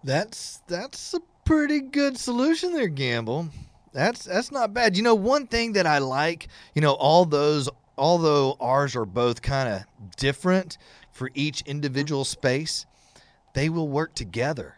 That's 0.03 0.61
that's 0.67 1.13
a 1.13 1.21
pretty 1.45 1.79
good 1.79 2.17
solution 2.17 2.73
there, 2.73 2.87
Gamble. 2.87 3.49
That's 3.93 4.25
that's 4.25 4.51
not 4.51 4.73
bad. 4.73 4.97
You 4.97 5.03
know, 5.03 5.15
one 5.15 5.47
thing 5.47 5.73
that 5.73 5.87
I 5.87 5.99
like, 5.99 6.49
you 6.73 6.81
know, 6.81 6.93
all 6.93 7.25
those 7.25 7.69
although 7.97 8.57
ours 8.59 8.95
are 8.95 9.05
both 9.05 9.41
kind 9.41 9.69
of 9.69 9.83
different 10.17 10.77
for 11.11 11.29
each 11.33 11.61
individual 11.61 12.25
space, 12.25 12.85
they 13.53 13.69
will 13.69 13.87
work 13.87 14.13
together. 14.13 14.75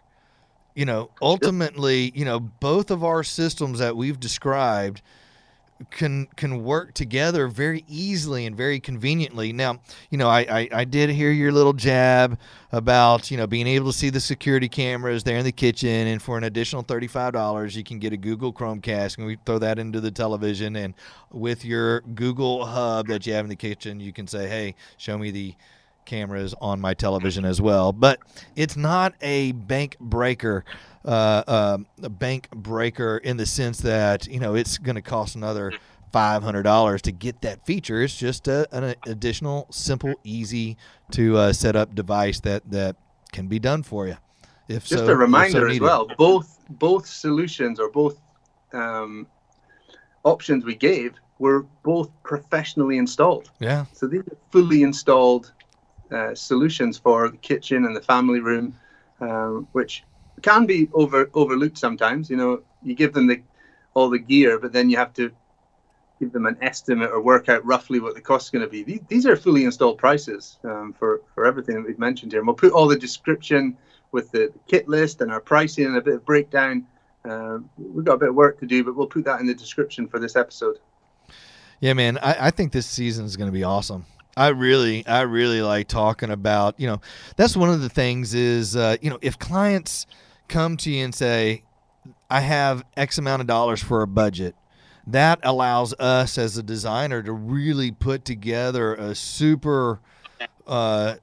You 0.76 0.86
know, 0.86 1.10
ultimately, 1.20 2.12
you 2.14 2.26
know, 2.26 2.40
both 2.40 2.92
of 2.92 3.04
our 3.04 3.24
systems 3.24 3.80
that 3.80 3.98
we've 3.98 4.20
described 4.20 5.02
can 5.92 6.28
can 6.36 6.64
work 6.64 6.94
together 6.94 7.48
very 7.48 7.84
easily 7.88 8.46
and 8.46 8.56
very 8.56 8.80
conveniently. 8.80 9.54
Now, 9.54 9.80
you 10.10 10.18
know, 10.18 10.28
I, 10.28 10.40
I, 10.40 10.70
I, 10.72 10.86
did 10.86 11.10
hear 11.10 11.32
your 11.32 11.52
little 11.52 11.74
jab 11.74 12.40
about 12.72 13.30
you 13.30 13.38
know 13.38 13.48
being 13.48 13.68
able 13.68 13.92
to 13.92 13.98
see 13.98 14.10
the 14.10 14.20
security 14.20 14.70
cameras 14.70 15.24
there 15.24 15.38
in 15.38 15.46
the 15.46 15.52
kitchen, 15.52 16.08
and 16.08 16.22
for 16.22 16.38
an 16.38 16.44
additional 16.44 16.82
thirty 16.82 17.08
five 17.08 17.34
dollars, 17.34 17.76
you 17.76 17.84
can 17.84 18.00
get 18.00 18.14
a 18.14 18.18
Google 18.18 18.52
Chromecast, 18.52 19.18
and 19.18 19.28
we 19.28 19.38
throw 19.46 19.60
that 19.60 19.80
into 19.80 20.02
the 20.02 20.12
television, 20.12 20.76
and 20.76 20.94
with 21.32 21.64
your 21.64 22.02
Google 22.02 22.66
Hub 22.66 23.08
that 23.08 23.26
you 23.28 23.34
have 23.34 23.46
in 23.46 23.50
the 23.50 23.56
kitchen, 23.56 24.00
you 24.00 24.14
can 24.14 24.28
say, 24.28 24.48
hey, 24.48 24.76
show 24.98 25.18
me 25.18 25.32
the 25.32 25.56
cameras 26.08 26.56
on 26.60 26.82
my 26.82 26.96
television 26.96 27.46
as 27.46 27.62
well. 27.62 27.94
But 27.94 28.20
it's 28.56 28.76
not 28.76 29.14
a 29.22 29.52
bank 29.52 30.00
breaker 30.00 30.66
uh, 31.08 31.44
uh, 31.48 31.78
a 32.04 32.10
bank 32.10 32.50
breaker 32.52 33.18
in 33.18 33.38
the 33.38 33.46
sense 33.46 33.80
that 33.80 34.28
you 34.28 34.40
know 34.40 34.56
it's 34.56 34.78
going 34.78 34.96
to 34.96 35.02
cost 35.02 35.36
another 35.36 35.72
five 36.12 36.44
hundred 36.44 36.64
dollars 36.64 37.02
to 37.04 37.12
get 37.12 37.42
that 37.42 37.66
feature. 37.66 38.02
It's 38.02 38.18
just 38.18 38.48
a, 38.48 38.68
an 38.76 38.96
additional, 39.06 39.68
simple, 39.72 40.16
easy 40.24 40.78
to 41.12 41.38
uh, 41.38 41.54
set 41.54 41.76
up 41.76 41.96
device 41.96 42.42
that 42.42 42.70
that 42.72 42.98
can 43.32 43.48
be 43.48 43.60
done 43.60 43.84
for 43.84 44.08
you. 44.08 44.18
If 44.68 44.86
just 44.86 45.06
so, 45.06 45.12
a 45.12 45.16
reminder 45.16 45.70
so 45.70 45.74
as 45.74 45.80
well, 45.80 46.08
both 46.18 46.60
both 46.70 47.08
solutions 47.08 47.80
or 47.80 47.90
both 47.90 48.20
um, 48.74 49.28
options 50.24 50.66
we 50.66 50.76
gave 50.76 51.14
were 51.40 51.66
both 51.84 52.10
professionally 52.24 52.98
installed. 52.98 53.50
Yeah. 53.60 53.86
So 53.94 54.08
these 54.08 54.22
are 54.22 54.38
fully 54.52 54.84
installed 54.84 55.54
uh, 56.12 56.36
solutions 56.36 56.98
for 56.98 57.30
the 57.30 57.38
kitchen 57.38 57.86
and 57.86 57.96
the 57.96 58.02
family 58.02 58.40
room, 58.40 58.76
um, 59.20 59.68
which 59.72 60.04
can 60.42 60.66
be 60.66 60.90
over 60.94 61.30
overlooked 61.34 61.78
sometimes. 61.78 62.30
You 62.30 62.38
know, 62.38 62.62
you 62.84 62.96
give 62.96 63.14
them 63.14 63.28
the 63.28 63.42
all 63.94 64.10
the 64.10 64.20
gear, 64.20 64.60
but 64.60 64.72
then 64.72 64.90
you 64.90 64.98
have 64.98 65.14
to 65.14 65.32
give 66.20 66.32
them 66.32 66.46
an 66.46 66.58
estimate 66.62 67.12
or 67.12 67.22
work 67.22 67.50
out 67.50 67.66
roughly 67.66 68.00
what 68.00 68.16
the 68.16 68.22
cost 68.22 68.48
is 68.48 68.50
going 68.50 68.66
to 68.66 68.70
be. 68.70 68.84
These, 68.84 69.02
these 69.08 69.26
are 69.26 69.36
fully 69.36 69.66
installed 69.66 69.98
prices 69.98 70.58
um, 70.64 70.94
for 70.98 71.22
for 71.34 71.46
everything 71.46 71.76
that 71.76 71.86
we've 71.86 72.00
mentioned 72.00 72.32
here. 72.32 72.42
And 72.42 72.48
we'll 72.48 72.56
put 72.56 72.74
all 72.74 72.88
the 72.88 72.98
description 72.98 73.78
with 74.12 74.32
the, 74.32 74.52
the 74.54 74.60
kit 74.68 74.88
list 74.88 75.22
and 75.22 75.32
our 75.32 75.42
pricing 75.42 75.86
and 75.86 75.98
a 75.98 76.02
bit 76.02 76.16
of 76.16 76.26
breakdown. 76.26 76.88
Uh, 77.26 77.60
we've 77.78 78.06
got 78.06 78.14
a 78.14 78.18
bit 78.18 78.30
of 78.30 78.36
work 78.36 78.60
to 78.60 78.66
do, 78.66 78.84
but 78.84 78.96
we'll 78.96 79.08
put 79.08 79.26
that 79.26 79.40
in 79.42 79.46
the 79.46 79.54
description 79.54 80.08
for 80.08 80.20
this 80.20 80.36
episode. 80.36 80.78
Yeah, 81.80 81.94
man, 81.94 82.18
I, 82.20 82.48
I 82.48 82.52
think 82.52 82.72
this 82.72 82.88
season 82.88 83.26
is 83.26 83.36
going 83.36 83.50
to 83.50 83.54
be 83.54 83.64
awesome. 83.64 84.06
I 84.38 84.50
really, 84.50 85.06
I 85.08 85.22
really 85.22 85.64
like 85.64 85.88
talking 85.88 86.30
about, 86.30 86.80
you 86.80 86.86
know, 86.86 87.02
that's 87.38 87.58
one 87.58 87.72
of 87.72 87.82
the 87.82 87.90
things 87.90 88.36
is, 88.36 88.76
uh, 88.76 88.98
you 89.02 89.10
know, 89.10 89.18
if 89.24 89.40
clients 89.40 90.06
come 90.48 90.78
to 90.78 90.92
you 90.92 91.04
and 91.04 91.14
say, 91.14 91.64
I 92.30 92.42
have 92.42 92.84
X 92.96 93.18
amount 93.18 93.42
of 93.42 93.48
dollars 93.48 93.82
for 93.82 94.04
a 94.04 94.08
budget, 94.08 94.56
that 95.08 95.40
allows 95.42 95.94
us 95.96 96.38
as 96.38 96.56
a 96.56 96.62
designer 96.64 97.24
to 97.24 97.32
really 97.34 97.92
put 97.92 98.26
together 98.26 98.94
a 98.94 99.16
super 99.16 100.02
uh, 100.68 101.16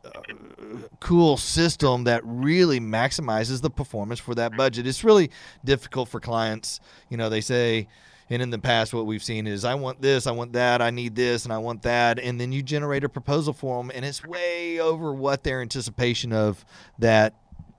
cool 0.98 1.36
system 1.36 2.04
that 2.04 2.20
really 2.24 2.80
maximizes 2.80 3.62
the 3.62 3.70
performance 3.70 4.18
for 4.18 4.34
that 4.34 4.56
budget. 4.56 4.88
It's 4.88 5.04
really 5.04 5.30
difficult 5.64 6.08
for 6.08 6.18
clients. 6.18 6.80
You 7.10 7.16
know, 7.16 7.28
they 7.28 7.42
say, 7.42 7.86
and 8.34 8.42
in 8.42 8.50
the 8.50 8.58
past, 8.58 8.92
what 8.92 9.06
we've 9.06 9.22
seen 9.22 9.46
is, 9.46 9.64
I 9.64 9.74
want 9.74 10.02
this, 10.02 10.26
I 10.26 10.32
want 10.32 10.52
that, 10.54 10.82
I 10.82 10.90
need 10.90 11.14
this, 11.14 11.44
and 11.44 11.52
I 11.52 11.58
want 11.58 11.82
that. 11.82 12.18
And 12.18 12.40
then 12.40 12.52
you 12.52 12.62
generate 12.62 13.04
a 13.04 13.08
proposal 13.08 13.52
for 13.52 13.78
them, 13.78 13.92
and 13.94 14.04
it's 14.04 14.24
way 14.24 14.80
over 14.80 15.14
what 15.14 15.44
their 15.44 15.62
anticipation 15.62 16.32
of 16.32 16.64
that 16.98 17.34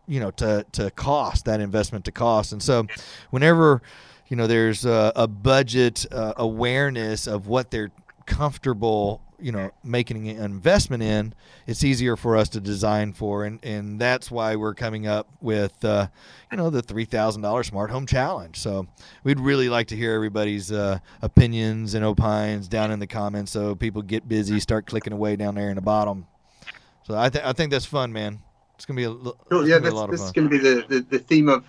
you 0.08 0.20
know 0.20 0.32
to 0.32 0.66
to 0.72 0.92
cost 0.92 1.46
that 1.46 1.60
investment 1.60 2.06
to 2.06 2.12
cost 2.12 2.52
and 2.52 2.62
so 2.62 2.86
whenever 3.32 3.82
you 4.28 4.38
know 4.38 4.46
there's 4.46 4.86
a, 4.86 5.12
a 5.16 5.28
budget 5.28 6.06
uh, 6.12 6.34
awareness 6.38 7.26
of 7.26 7.48
what 7.48 7.72
they're 7.72 7.90
comfortable 8.28 9.22
you 9.40 9.52
know 9.52 9.72
making 9.84 10.30
an 10.30 10.44
investment 10.44 11.04
in 11.04 11.34
it's 11.68 11.84
easier 11.84 12.16
for 12.16 12.38
us 12.38 12.50
to 12.50 12.60
design 12.60 13.14
for. 13.14 13.46
And 13.46 13.64
and 13.64 14.00
that's 14.00 14.30
why 14.30 14.56
we're 14.56 14.74
coming 14.74 15.08
up 15.08 15.28
with 15.42 15.84
uh, 15.84 16.08
you 16.52 16.58
know 16.58 16.70
the 16.70 16.82
$3000 16.82 17.66
smart 17.66 17.90
home 17.90 18.06
challenge. 18.06 18.60
So 18.60 18.88
we'd 19.24 19.40
really 19.40 19.70
like 19.70 19.88
to 19.88 19.96
hear 19.96 20.14
everybody's 20.14 20.72
uh, 20.72 21.00
opinions 21.22 21.94
and 21.94 22.06
opines 22.06 22.68
down 22.68 22.92
in 22.92 23.00
the 23.00 23.08
comments 23.08 23.52
so 23.52 23.76
people 23.76 24.02
get 24.02 24.28
busy 24.28 24.60
start 24.60 24.86
clicking 24.86 25.14
away 25.14 25.36
down 25.36 25.56
there 25.56 25.70
in 25.70 25.76
the 25.76 25.82
bottom. 25.82 26.28
So 27.04 27.18
i, 27.18 27.30
th- 27.30 27.44
I 27.44 27.54
think 27.54 27.72
that's 27.72 27.86
fun 27.86 28.12
man. 28.12 28.40
It's 28.76 28.86
gonna 28.86 28.98
be 28.98 29.06
a, 29.06 29.12
oh, 29.12 29.64
yeah, 29.64 29.80
this, 29.80 29.94
this 30.10 30.22
is 30.22 30.32
gonna 30.32 30.50
be 30.50 30.58
the, 30.58 30.86
the, 30.88 31.00
the 31.00 31.20
theme 31.20 31.48
of 31.48 31.66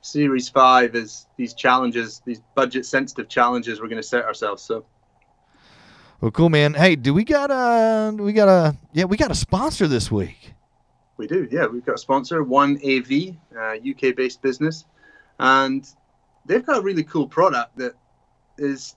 series 0.00 0.48
five 0.48 0.94
is 0.94 1.26
these 1.36 1.54
challenges, 1.54 2.22
these 2.24 2.40
budget 2.54 2.86
sensitive 2.86 3.28
challenges 3.28 3.80
we're 3.80 3.88
gonna 3.88 4.02
set 4.02 4.24
ourselves. 4.24 4.62
So 4.62 4.84
well, 6.20 6.30
cool, 6.30 6.50
man. 6.50 6.74
Hey, 6.74 6.96
do 6.96 7.14
we 7.14 7.24
got 7.24 7.50
a 7.50 8.14
we 8.14 8.32
got 8.32 8.48
a 8.48 8.76
yeah 8.92 9.04
we 9.04 9.16
got 9.16 9.30
a 9.30 9.34
sponsor 9.34 9.86
this 9.86 10.10
week? 10.10 10.52
We 11.16 11.26
do, 11.26 11.46
yeah. 11.50 11.66
We've 11.66 11.84
got 11.84 11.96
a 11.96 11.98
sponsor, 11.98 12.42
One 12.42 12.78
AV, 12.82 13.36
uh, 13.54 13.76
UK 13.76 14.16
based 14.16 14.40
business, 14.40 14.86
and 15.38 15.86
they've 16.46 16.64
got 16.64 16.78
a 16.78 16.80
really 16.80 17.04
cool 17.04 17.26
product 17.26 17.76
that 17.76 17.92
is, 18.56 18.96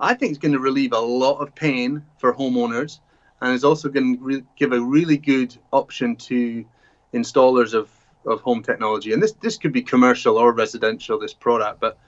I 0.00 0.14
think, 0.14 0.32
is 0.32 0.38
going 0.38 0.52
to 0.52 0.60
relieve 0.60 0.92
a 0.92 0.98
lot 0.98 1.40
of 1.40 1.54
pain 1.54 2.02
for 2.16 2.34
homeowners, 2.34 3.00
and 3.40 3.54
is 3.54 3.64
also 3.64 3.88
going 3.90 4.16
to 4.16 4.24
re- 4.24 4.44
give 4.56 4.72
a 4.72 4.80
really 4.80 5.18
good 5.18 5.56
option 5.72 6.16
to 6.16 6.64
installers 7.12 7.74
of, 7.74 7.90
of 8.24 8.40
home 8.40 8.62
technology. 8.62 9.12
And 9.12 9.22
this, 9.22 9.32
this 9.32 9.58
could 9.58 9.72
be 9.72 9.82
commercial 9.82 10.38
or 10.38 10.52
residential, 10.52 11.18
this 11.18 11.34
product, 11.34 11.80
but 11.80 11.98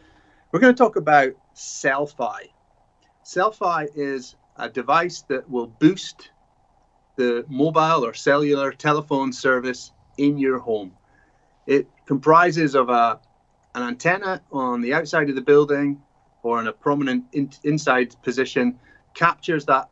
we're 0.52 0.60
going 0.60 0.74
to 0.74 0.78
talk 0.78 0.96
about 0.96 1.32
Celfi. 1.54 2.48
Celfi 3.24 3.88
is 3.94 4.36
a 4.60 4.68
device 4.68 5.22
that 5.22 5.48
will 5.48 5.66
boost 5.66 6.30
the 7.16 7.44
mobile 7.48 8.04
or 8.04 8.14
cellular 8.14 8.72
telephone 8.72 9.32
service 9.32 9.92
in 10.18 10.38
your 10.38 10.58
home. 10.58 10.92
It 11.66 11.88
comprises 12.06 12.74
of 12.74 12.88
a, 12.88 13.20
an 13.74 13.82
antenna 13.82 14.42
on 14.52 14.80
the 14.80 14.94
outside 14.94 15.28
of 15.28 15.34
the 15.34 15.42
building 15.42 16.00
or 16.42 16.60
in 16.60 16.66
a 16.66 16.72
prominent 16.72 17.24
in, 17.32 17.50
inside 17.64 18.14
position, 18.22 18.78
captures 19.14 19.66
that 19.66 19.88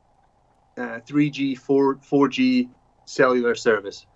uh, 0.76 1.00
3G, 1.06 1.58
4, 1.58 1.96
4G 1.96 2.68
cellular 3.04 3.54
service. 3.54 4.06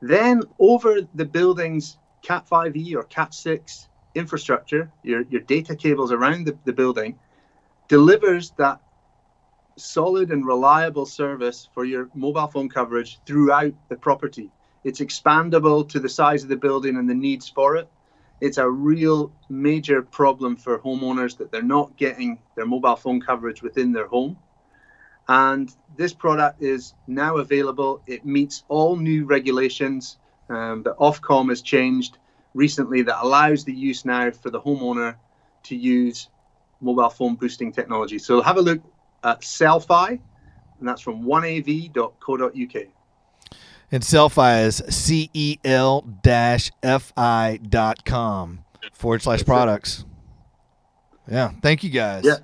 Then 0.00 0.42
over 0.58 1.00
the 1.14 1.24
building's 1.24 1.96
Cat5e 2.22 2.94
or 2.94 3.04
Cat6 3.04 3.86
infrastructure, 4.14 4.90
your, 5.02 5.22
your 5.22 5.40
data 5.40 5.74
cables 5.74 6.12
around 6.12 6.46
the, 6.46 6.56
the 6.64 6.72
building, 6.72 7.18
delivers 7.88 8.50
that 8.58 8.80
solid 9.76 10.30
and 10.30 10.46
reliable 10.46 11.06
service 11.06 11.68
for 11.72 11.84
your 11.84 12.08
mobile 12.14 12.46
phone 12.46 12.68
coverage 12.68 13.20
throughout 13.26 13.72
the 13.88 13.96
property. 13.96 14.50
It's 14.84 15.00
expandable 15.00 15.88
to 15.90 16.00
the 16.00 16.08
size 16.08 16.42
of 16.42 16.48
the 16.48 16.56
building 16.56 16.96
and 16.96 17.08
the 17.08 17.14
needs 17.14 17.48
for 17.48 17.76
it. 17.76 17.88
It's 18.40 18.58
a 18.58 18.68
real 18.68 19.32
major 19.48 20.02
problem 20.02 20.56
for 20.56 20.78
homeowners 20.78 21.36
that 21.38 21.52
they're 21.52 21.62
not 21.62 21.96
getting 21.96 22.40
their 22.56 22.66
mobile 22.66 22.96
phone 22.96 23.20
coverage 23.20 23.62
within 23.62 23.92
their 23.92 24.08
home. 24.08 24.36
And 25.28 25.72
this 25.96 26.12
product 26.12 26.60
is 26.60 26.94
now 27.06 27.36
available. 27.36 28.02
It 28.06 28.26
meets 28.26 28.64
all 28.68 28.96
new 28.96 29.24
regulations. 29.24 30.18
Um, 30.48 30.82
the 30.82 30.94
Ofcom 30.94 31.50
has 31.50 31.62
changed 31.62 32.18
recently 32.54 33.02
that 33.02 33.22
allows 33.22 33.64
the 33.64 33.72
use 33.72 34.04
now 34.04 34.32
for 34.32 34.50
the 34.50 34.60
homeowner 34.60 35.14
to 35.64 35.76
use 35.76 36.28
mobile 36.80 37.08
phone 37.10 37.36
boosting 37.36 37.72
technology. 37.72 38.18
So 38.18 38.42
have 38.42 38.56
a 38.56 38.62
look 38.62 38.82
at 39.24 39.40
Celfi, 39.42 40.18
and 40.78 40.88
that's 40.88 41.00
from 41.00 41.22
1av.co.uk. 41.24 42.86
And 43.92 44.02
Celfi 44.02 44.64
is 44.64 44.82
C 44.88 45.28
E 45.34 45.58
L 45.64 46.04
F 46.82 47.12
I 47.16 47.60
dot 47.68 48.04
com 48.06 48.64
forward 48.94 49.20
slash 49.20 49.44
products. 49.44 50.06
Yeah. 51.30 51.52
Thank 51.60 51.84
you 51.84 51.90
guys. 51.90 52.24
Yeah. 52.24 52.36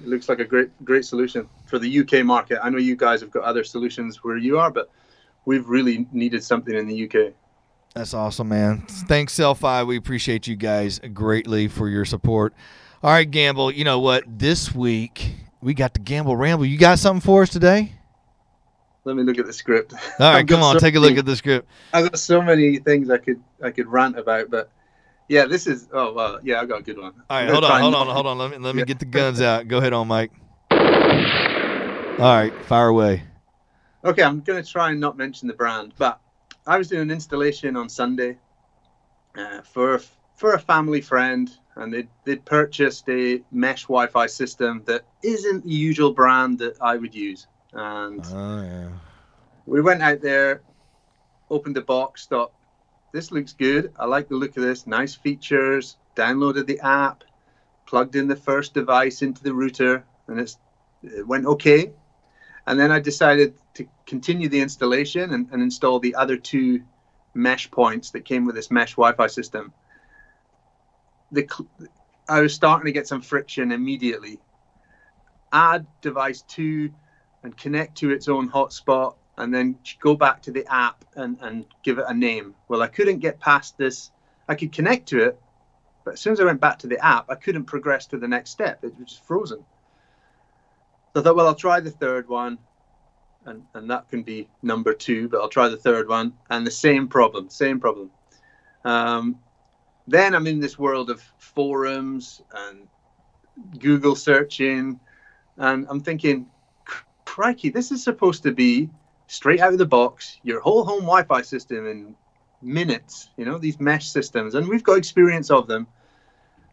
It 0.00 0.06
looks 0.06 0.28
like 0.28 0.38
a 0.38 0.44
great 0.44 0.70
great 0.84 1.04
solution 1.04 1.48
for 1.66 1.80
the 1.80 2.00
UK 2.00 2.24
market. 2.24 2.60
I 2.62 2.70
know 2.70 2.78
you 2.78 2.94
guys 2.94 3.20
have 3.20 3.32
got 3.32 3.42
other 3.42 3.64
solutions 3.64 4.22
where 4.22 4.36
you 4.36 4.58
are, 4.58 4.70
but 4.70 4.90
we've 5.44 5.68
really 5.68 6.06
needed 6.12 6.44
something 6.44 6.74
in 6.74 6.86
the 6.86 7.04
UK. 7.04 7.32
That's 7.94 8.14
awesome, 8.14 8.48
man. 8.48 8.82
Thanks, 8.86 9.34
Celfi. 9.34 9.84
We 9.84 9.96
appreciate 9.96 10.46
you 10.46 10.54
guys 10.54 11.00
greatly 11.12 11.66
for 11.66 11.88
your 11.88 12.04
support. 12.04 12.54
All 13.02 13.10
right, 13.10 13.28
Gamble. 13.28 13.72
You 13.72 13.82
know 13.82 13.98
what? 13.98 14.22
This 14.26 14.72
week 14.72 15.32
we 15.60 15.74
got 15.74 15.94
the 15.94 16.00
Gamble 16.00 16.36
Ramble. 16.36 16.66
You 16.66 16.78
got 16.78 16.98
something 16.98 17.20
for 17.20 17.42
us 17.42 17.50
today? 17.50 17.92
Let 19.04 19.16
me 19.16 19.22
look 19.22 19.38
at 19.38 19.46
the 19.46 19.52
script. 19.52 19.94
All 20.20 20.32
right, 20.32 20.46
come 20.46 20.62
on, 20.62 20.74
so 20.74 20.80
take 20.80 20.94
a 20.94 21.00
look 21.00 21.10
many, 21.10 21.20
at 21.20 21.26
the 21.26 21.36
script. 21.36 21.68
I've 21.92 22.10
got 22.10 22.18
so 22.18 22.42
many 22.42 22.78
things 22.78 23.10
I 23.10 23.18
could 23.18 23.42
I 23.62 23.70
could 23.70 23.86
rant 23.86 24.18
about, 24.18 24.50
but 24.50 24.70
yeah, 25.28 25.46
this 25.46 25.66
is. 25.66 25.88
Oh 25.92 26.12
well, 26.12 26.40
yeah, 26.42 26.60
I 26.60 26.66
got 26.66 26.80
a 26.80 26.82
good 26.82 26.98
one. 26.98 27.14
All 27.30 27.40
right, 27.40 27.48
hold 27.48 27.64
on, 27.64 27.80
hold 27.80 27.94
on, 27.94 28.06
hold 28.06 28.26
on. 28.26 28.38
Let 28.38 28.50
me 28.50 28.58
let 28.58 28.74
me 28.74 28.82
yeah. 28.82 28.84
get 28.86 28.98
the 28.98 29.06
guns 29.06 29.40
out. 29.40 29.66
Go 29.68 29.78
ahead, 29.78 29.92
on 29.92 30.08
Mike. 30.08 30.32
All 30.70 32.34
right, 32.34 32.52
fire 32.64 32.88
away. 32.88 33.22
Okay, 34.04 34.22
I'm 34.22 34.40
gonna 34.40 34.62
try 34.62 34.90
and 34.90 35.00
not 35.00 35.16
mention 35.16 35.48
the 35.48 35.54
brand, 35.54 35.94
but 35.96 36.20
I 36.66 36.76
was 36.76 36.88
doing 36.88 37.02
an 37.02 37.10
installation 37.10 37.76
on 37.76 37.88
Sunday 37.88 38.36
uh, 39.36 39.62
for 39.62 40.00
for 40.38 40.54
a 40.54 40.58
family 40.58 41.00
friend 41.00 41.50
and 41.74 41.92
they'd, 41.92 42.08
they'd 42.24 42.44
purchased 42.44 43.08
a 43.08 43.42
mesh 43.50 43.82
Wi-Fi 43.82 44.26
system 44.26 44.82
that 44.86 45.04
isn't 45.22 45.64
the 45.64 45.74
usual 45.74 46.12
brand 46.12 46.58
that 46.60 46.76
I 46.80 46.96
would 46.96 47.14
use. 47.14 47.48
And 47.72 48.24
oh, 48.32 48.62
yeah. 48.62 48.88
we 49.66 49.82
went 49.82 50.00
out 50.00 50.20
there, 50.20 50.62
opened 51.50 51.76
the 51.76 51.82
box, 51.82 52.26
thought, 52.26 52.52
this 53.12 53.32
looks 53.32 53.52
good. 53.52 53.92
I 53.98 54.06
like 54.06 54.28
the 54.28 54.36
look 54.36 54.56
of 54.56 54.62
this. 54.62 54.86
Nice 54.86 55.14
features. 55.14 55.96
Downloaded 56.14 56.66
the 56.66 56.80
app, 56.80 57.24
plugged 57.86 58.16
in 58.16 58.28
the 58.28 58.36
first 58.36 58.74
device 58.74 59.22
into 59.22 59.42
the 59.42 59.54
router, 59.54 60.04
and 60.26 60.40
it's 60.40 60.58
it 61.02 61.26
went 61.26 61.46
okay. 61.46 61.92
And 62.66 62.78
then 62.78 62.90
I 62.90 62.98
decided 62.98 63.54
to 63.74 63.88
continue 64.04 64.48
the 64.48 64.60
installation 64.60 65.32
and, 65.32 65.48
and 65.52 65.62
install 65.62 66.00
the 66.00 66.16
other 66.16 66.36
two 66.36 66.82
mesh 67.34 67.70
points 67.70 68.10
that 68.10 68.24
came 68.24 68.44
with 68.44 68.56
this 68.56 68.70
mesh 68.70 68.92
Wi-Fi 68.96 69.28
system 69.28 69.72
the 71.32 71.48
I 72.28 72.40
was 72.40 72.54
starting 72.54 72.86
to 72.86 72.92
get 72.92 73.08
some 73.08 73.22
friction 73.22 73.72
immediately. 73.72 74.38
Add 75.52 75.86
device 76.02 76.42
two 76.42 76.90
and 77.42 77.56
connect 77.56 77.96
to 77.98 78.10
its 78.10 78.28
own 78.28 78.50
hotspot 78.50 79.14
and 79.38 79.54
then 79.54 79.78
go 80.00 80.14
back 80.14 80.42
to 80.42 80.50
the 80.50 80.66
app 80.72 81.04
and, 81.16 81.38
and 81.40 81.64
give 81.82 81.98
it 81.98 82.04
a 82.08 82.14
name. 82.14 82.54
Well, 82.68 82.82
I 82.82 82.88
couldn't 82.88 83.20
get 83.20 83.40
past 83.40 83.78
this. 83.78 84.10
I 84.48 84.54
could 84.54 84.72
connect 84.72 85.08
to 85.08 85.22
it, 85.22 85.40
but 86.04 86.14
as 86.14 86.20
soon 86.20 86.32
as 86.32 86.40
I 86.40 86.44
went 86.44 86.60
back 86.60 86.78
to 86.80 86.86
the 86.86 87.02
app, 87.04 87.30
I 87.30 87.34
couldn't 87.34 87.64
progress 87.64 88.06
to 88.06 88.18
the 88.18 88.28
next 88.28 88.50
step. 88.50 88.84
It 88.84 88.92
was 88.98 89.20
frozen. 89.24 89.64
So 91.14 91.20
I 91.20 91.22
thought, 91.22 91.36
well, 91.36 91.46
I'll 91.46 91.54
try 91.54 91.80
the 91.80 91.90
third 91.90 92.28
one, 92.28 92.58
and, 93.46 93.62
and 93.74 93.90
that 93.90 94.08
can 94.08 94.22
be 94.22 94.48
number 94.62 94.92
two, 94.92 95.28
but 95.28 95.40
I'll 95.40 95.48
try 95.48 95.68
the 95.68 95.76
third 95.76 96.08
one, 96.08 96.34
and 96.50 96.66
the 96.66 96.70
same 96.70 97.08
problem, 97.08 97.48
same 97.48 97.80
problem. 97.80 98.10
Um, 98.84 99.38
then 100.08 100.34
I'm 100.34 100.46
in 100.46 100.58
this 100.58 100.78
world 100.78 101.10
of 101.10 101.22
forums 101.38 102.42
and 102.54 102.88
Google 103.78 104.16
searching, 104.16 104.98
and 105.58 105.86
I'm 105.88 106.00
thinking, 106.00 106.46
crikey, 107.24 107.68
this 107.68 107.92
is 107.92 108.02
supposed 108.02 108.42
to 108.44 108.52
be 108.52 108.88
straight 109.26 109.60
out 109.60 109.72
of 109.72 109.78
the 109.78 109.86
box, 109.86 110.38
your 110.42 110.60
whole 110.60 110.84
home 110.84 111.02
Wi-Fi 111.02 111.42
system 111.42 111.86
in 111.86 112.14
minutes. 112.62 113.28
You 113.36 113.44
know 113.44 113.58
these 113.58 113.78
mesh 113.78 114.08
systems, 114.08 114.54
and 114.54 114.66
we've 114.66 114.82
got 114.82 114.96
experience 114.96 115.50
of 115.50 115.66
them, 115.66 115.86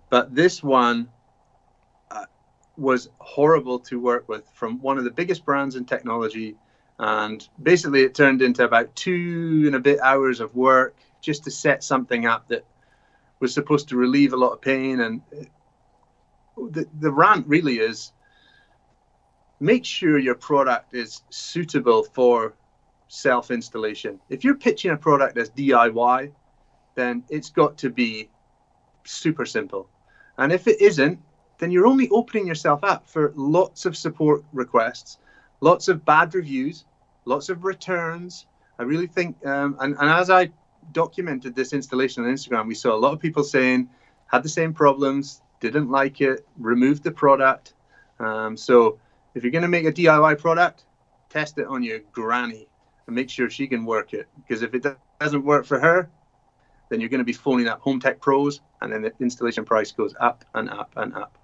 but 0.09 0.33
this 0.33 0.63
one 0.63 1.09
uh, 2.09 2.25
was 2.77 3.09
horrible 3.19 3.79
to 3.79 3.99
work 3.99 4.29
with 4.29 4.49
from 4.53 4.81
one 4.81 4.97
of 4.97 5.03
the 5.03 5.11
biggest 5.11 5.43
brands 5.43 5.75
in 5.75 5.85
technology. 5.85 6.55
And 6.97 7.45
basically, 7.61 8.03
it 8.03 8.15
turned 8.15 8.41
into 8.41 8.63
about 8.63 8.95
two 8.95 9.63
and 9.65 9.75
a 9.75 9.79
bit 9.81 9.99
hours 9.99 10.39
of 10.39 10.55
work 10.55 10.95
just 11.19 11.43
to 11.43 11.51
set 11.51 11.83
something 11.83 12.25
up 12.25 12.47
that 12.47 12.63
was 13.39 13.53
supposed 13.53 13.89
to 13.89 13.97
relieve 13.97 14.33
a 14.33 14.37
lot 14.37 14.53
of 14.53 14.61
pain. 14.61 15.01
And 15.01 15.21
the, 16.57 16.85
the 16.99 17.11
rant 17.11 17.47
really 17.47 17.79
is 17.79 18.11
make 19.59 19.85
sure 19.85 20.17
your 20.17 20.35
product 20.35 20.93
is 20.93 21.21
suitable 21.29 22.03
for 22.03 22.53
self 23.07 23.51
installation. 23.51 24.19
If 24.29 24.43
you're 24.43 24.55
pitching 24.55 24.91
a 24.91 24.97
product 24.97 25.37
as 25.37 25.49
DIY, 25.51 26.31
then 26.95 27.23
it's 27.29 27.49
got 27.49 27.77
to 27.79 27.89
be 27.89 28.29
super 29.03 29.45
simple. 29.45 29.89
And 30.37 30.51
if 30.51 30.67
it 30.67 30.81
isn't, 30.81 31.19
then 31.57 31.71
you're 31.71 31.87
only 31.87 32.09
opening 32.09 32.47
yourself 32.47 32.83
up 32.83 33.07
for 33.07 33.31
lots 33.35 33.85
of 33.85 33.95
support 33.95 34.43
requests, 34.51 35.17
lots 35.61 35.87
of 35.87 36.03
bad 36.03 36.35
reviews, 36.35 36.85
lots 37.25 37.49
of 37.49 37.63
returns. 37.63 38.45
I 38.77 38.83
really 38.83 39.07
think, 39.07 39.37
um, 39.45 39.77
and, 39.79 39.95
and 39.97 40.09
as 40.09 40.29
I 40.29 40.51
documented 40.91 41.55
this 41.55 41.73
installation 41.73 42.23
on 42.23 42.31
Instagram, 42.31 42.67
we 42.67 42.75
saw 42.75 42.93
a 42.93 42.97
lot 42.97 43.13
of 43.13 43.19
people 43.19 43.43
saying 43.43 43.89
had 44.27 44.43
the 44.43 44.49
same 44.49 44.73
problems, 44.73 45.41
didn't 45.59 45.89
like 45.89 46.21
it, 46.21 46.45
removed 46.57 47.03
the 47.03 47.11
product. 47.11 47.73
Um, 48.19 48.57
so 48.57 48.99
if 49.33 49.43
you're 49.43 49.51
going 49.51 49.63
to 49.63 49.67
make 49.67 49.85
a 49.85 49.91
DIY 49.91 50.39
product, 50.39 50.85
test 51.29 51.57
it 51.57 51.67
on 51.67 51.83
your 51.83 51.99
granny 52.11 52.67
and 53.07 53.15
make 53.15 53.29
sure 53.29 53.49
she 53.49 53.67
can 53.67 53.85
work 53.85 54.13
it. 54.13 54.27
Because 54.37 54.61
if 54.61 54.73
it 54.73 54.85
doesn't 55.19 55.43
work 55.43 55.65
for 55.65 55.79
her, 55.79 56.09
then 56.89 56.99
you're 56.99 57.09
going 57.09 57.19
to 57.19 57.25
be 57.25 57.33
phoning 57.33 57.67
up 57.67 57.81
Home 57.81 57.99
Tech 57.99 58.21
Pros, 58.21 58.61
and 58.81 58.91
then 58.91 59.01
the 59.01 59.11
installation 59.19 59.65
price 59.65 59.91
goes 59.91 60.13
up 60.19 60.45
and 60.53 60.69
up 60.69 60.91
and 60.95 61.13
up. 61.15 61.37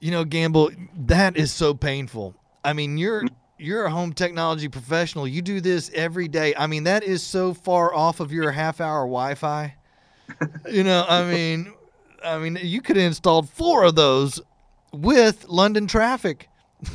You 0.00 0.10
know, 0.10 0.24
Gamble, 0.24 0.70
that 0.96 1.36
is 1.36 1.52
so 1.52 1.74
painful. 1.74 2.34
I 2.64 2.72
mean, 2.72 2.98
you're 2.98 3.24
you're 3.62 3.84
a 3.84 3.90
home 3.90 4.12
technology 4.12 4.68
professional. 4.68 5.26
You 5.26 5.40
do 5.40 5.60
this 5.60 5.90
every 5.94 6.28
day. 6.28 6.54
I 6.56 6.66
mean, 6.66 6.84
that 6.84 7.04
is 7.04 7.22
so 7.22 7.54
far 7.54 7.94
off 7.94 8.20
of 8.20 8.32
your 8.32 8.50
half 8.50 8.80
hour 8.80 9.02
Wi-Fi. 9.02 9.74
you 10.70 10.82
know, 10.82 11.04
I 11.08 11.30
mean, 11.30 11.72
I 12.24 12.38
mean, 12.38 12.58
you 12.60 12.80
could 12.80 12.96
have 12.96 13.06
installed 13.06 13.48
four 13.48 13.84
of 13.84 13.94
those 13.94 14.40
with 14.92 15.46
London 15.48 15.86
traffic. 15.86 16.48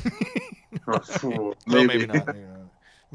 oh, 0.88 1.54
maybe. 1.66 1.78
Well, 1.78 1.86
maybe 1.86 2.06
not. 2.08 2.36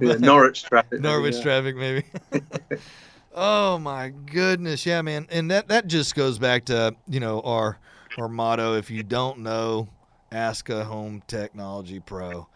yeah, 0.00 0.14
Norwich 0.14 0.64
traffic. 0.64 1.00
Norwich 1.00 1.36
yeah. 1.36 1.42
traffic, 1.42 1.76
maybe. 1.76 2.04
oh 3.34 3.78
my 3.78 4.08
goodness, 4.08 4.86
yeah, 4.86 5.02
man, 5.02 5.26
and 5.30 5.50
that 5.50 5.68
that 5.68 5.86
just 5.86 6.14
goes 6.14 6.38
back 6.38 6.64
to 6.66 6.94
you 7.06 7.20
know 7.20 7.40
our 7.42 7.78
our 8.18 8.28
motto: 8.28 8.74
if 8.76 8.90
you 8.90 9.02
don't 9.02 9.40
know, 9.40 9.88
ask 10.30 10.70
a 10.70 10.84
home 10.84 11.22
technology 11.26 12.00
pro 12.00 12.48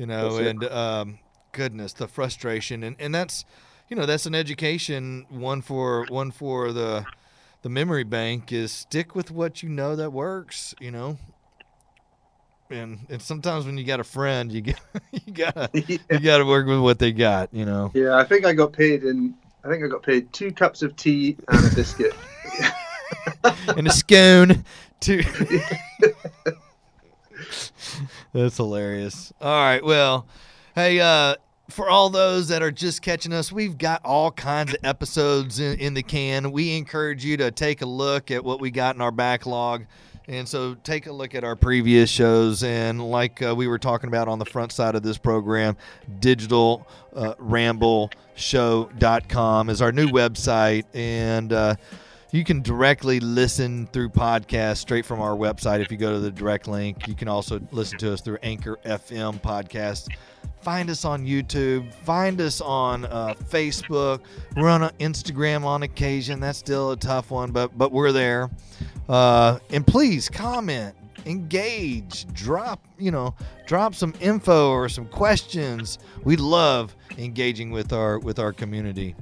you 0.00 0.06
know, 0.06 0.38
and 0.38 0.64
um, 0.64 1.18
goodness, 1.52 1.92
the 1.92 2.08
frustration, 2.08 2.82
and 2.82 2.96
and 2.98 3.14
that's, 3.14 3.44
you 3.90 3.96
know, 3.96 4.06
that's 4.06 4.24
an 4.24 4.34
education 4.34 5.26
one 5.28 5.60
for 5.60 6.06
one 6.08 6.30
for 6.30 6.72
the 6.72 7.04
the 7.60 7.68
memory 7.68 8.04
bank 8.04 8.50
is 8.50 8.72
stick 8.72 9.14
with 9.14 9.30
what 9.30 9.62
you 9.62 9.68
know 9.68 9.94
that 9.96 10.10
works, 10.10 10.74
you 10.80 10.90
know. 10.90 11.18
And 12.70 13.00
and 13.10 13.20
sometimes 13.20 13.66
when 13.66 13.76
you 13.76 13.84
got 13.84 14.00
a 14.00 14.04
friend, 14.04 14.50
you 14.50 14.62
get 14.62 14.80
you 15.12 15.34
gotta 15.34 15.68
yeah. 15.74 15.98
you 16.10 16.18
gotta 16.20 16.46
work 16.46 16.66
with 16.66 16.80
what 16.80 16.98
they 16.98 17.12
got, 17.12 17.52
you 17.52 17.66
know. 17.66 17.90
Yeah, 17.92 18.16
I 18.16 18.24
think 18.24 18.46
I 18.46 18.54
got 18.54 18.72
paid 18.72 19.04
in 19.04 19.34
I 19.62 19.68
think 19.68 19.84
I 19.84 19.86
got 19.86 20.02
paid 20.02 20.32
two 20.32 20.50
cups 20.50 20.80
of 20.80 20.96
tea 20.96 21.36
and 21.48 21.70
a 21.70 21.74
biscuit. 21.74 22.14
and 23.76 23.86
a 23.86 23.92
scone. 23.92 24.64
Two 24.98 25.22
That's 28.32 28.56
hilarious. 28.56 29.32
All 29.40 29.50
right. 29.50 29.84
Well, 29.84 30.26
hey, 30.74 31.00
uh, 31.00 31.34
for 31.68 31.88
all 31.88 32.10
those 32.10 32.48
that 32.48 32.62
are 32.62 32.70
just 32.70 33.02
catching 33.02 33.32
us, 33.32 33.50
we've 33.50 33.78
got 33.78 34.04
all 34.04 34.30
kinds 34.30 34.74
of 34.74 34.78
episodes 34.84 35.58
in, 35.60 35.78
in 35.78 35.94
the 35.94 36.02
can. 36.02 36.52
We 36.52 36.76
encourage 36.76 37.24
you 37.24 37.36
to 37.38 37.50
take 37.50 37.82
a 37.82 37.86
look 37.86 38.30
at 38.30 38.44
what 38.44 38.60
we 38.60 38.70
got 38.70 38.94
in 38.94 39.00
our 39.00 39.10
backlog. 39.10 39.86
And 40.28 40.48
so 40.48 40.74
take 40.74 41.06
a 41.06 41.12
look 41.12 41.34
at 41.34 41.42
our 41.42 41.56
previous 41.56 42.08
shows. 42.08 42.62
And 42.62 43.04
like 43.10 43.42
uh, 43.42 43.54
we 43.54 43.66
were 43.66 43.78
talking 43.78 44.08
about 44.08 44.28
on 44.28 44.38
the 44.38 44.44
front 44.44 44.70
side 44.70 44.94
of 44.94 45.02
this 45.02 45.18
program, 45.18 45.76
digital 46.20 46.86
uh, 47.14 47.34
is 49.68 49.82
our 49.82 49.90
new 49.92 50.08
website. 50.08 50.84
And, 50.94 51.52
uh, 51.52 51.74
you 52.32 52.44
can 52.44 52.62
directly 52.62 53.20
listen 53.20 53.86
through 53.88 54.10
podcasts 54.10 54.78
straight 54.78 55.04
from 55.04 55.20
our 55.20 55.36
website 55.36 55.80
if 55.80 55.90
you 55.90 55.96
go 55.96 56.12
to 56.12 56.20
the 56.20 56.30
direct 56.30 56.68
link. 56.68 57.08
You 57.08 57.14
can 57.14 57.28
also 57.28 57.60
listen 57.72 57.98
to 57.98 58.12
us 58.12 58.20
through 58.20 58.38
Anchor 58.42 58.78
FM 58.84 59.40
podcast 59.40 60.08
Find 60.60 60.90
us 60.90 61.06
on 61.06 61.24
YouTube. 61.24 61.92
Find 61.94 62.38
us 62.40 62.60
on 62.60 63.06
uh, 63.06 63.34
Facebook. 63.48 64.20
We're 64.56 64.68
on 64.68 64.82
Instagram 65.00 65.64
on 65.64 65.82
occasion. 65.84 66.38
That's 66.38 66.58
still 66.58 66.90
a 66.90 66.96
tough 66.96 67.30
one, 67.30 67.50
but 67.50 67.76
but 67.78 67.92
we're 67.92 68.12
there. 68.12 68.50
Uh, 69.08 69.58
and 69.70 69.86
please 69.86 70.28
comment, 70.28 70.94
engage, 71.24 72.30
drop 72.34 72.84
you 72.98 73.10
know 73.10 73.34
drop 73.66 73.94
some 73.94 74.14
info 74.20 74.70
or 74.70 74.90
some 74.90 75.06
questions. 75.06 75.98
We 76.24 76.36
love 76.36 76.94
engaging 77.16 77.70
with 77.70 77.94
our 77.94 78.18
with 78.18 78.38
our 78.38 78.52
community. 78.52 79.14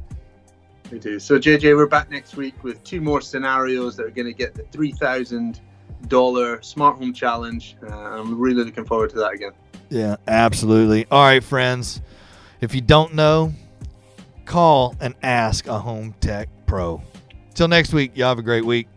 We 0.91 0.99
do. 0.99 1.19
So 1.19 1.39
JJ, 1.39 1.77
we're 1.77 1.87
back 1.87 2.11
next 2.11 2.37
week 2.37 2.65
with 2.65 2.83
two 2.83 3.01
more 3.01 3.21
scenarios 3.21 3.97
that 3.97 4.07
are 4.07 4.11
going 4.11 4.27
to 4.27 4.33
get 4.33 4.55
the 4.55 4.63
three 4.65 4.93
thousand 4.93 5.61
dollar 6.07 6.63
smart 6.63 6.99
home 6.99 7.13
challenge. 7.13 7.77
Uh, 7.83 7.95
I'm 7.95 8.39
really 8.39 8.65
looking 8.65 8.85
forward 8.85 9.11
to 9.11 9.17
that 9.17 9.33
again. 9.33 9.53
Yeah, 9.91 10.17
absolutely. 10.27 11.07
All 11.11 11.23
right, 11.23 11.43
friends. 11.43 12.01
If 12.61 12.75
you 12.75 12.81
don't 12.81 13.15
know, 13.15 13.53
call 14.47 14.97
and 15.01 15.15
ask 15.23 15.67
a 15.67 15.79
home 15.79 16.15
tech 16.21 16.49
pro. 16.67 17.03
Till 17.55 17.69
next 17.69 17.93
week, 17.93 18.13
y'all 18.15 18.29
have 18.29 18.39
a 18.39 18.43
great 18.43 18.65
week. 18.65 18.89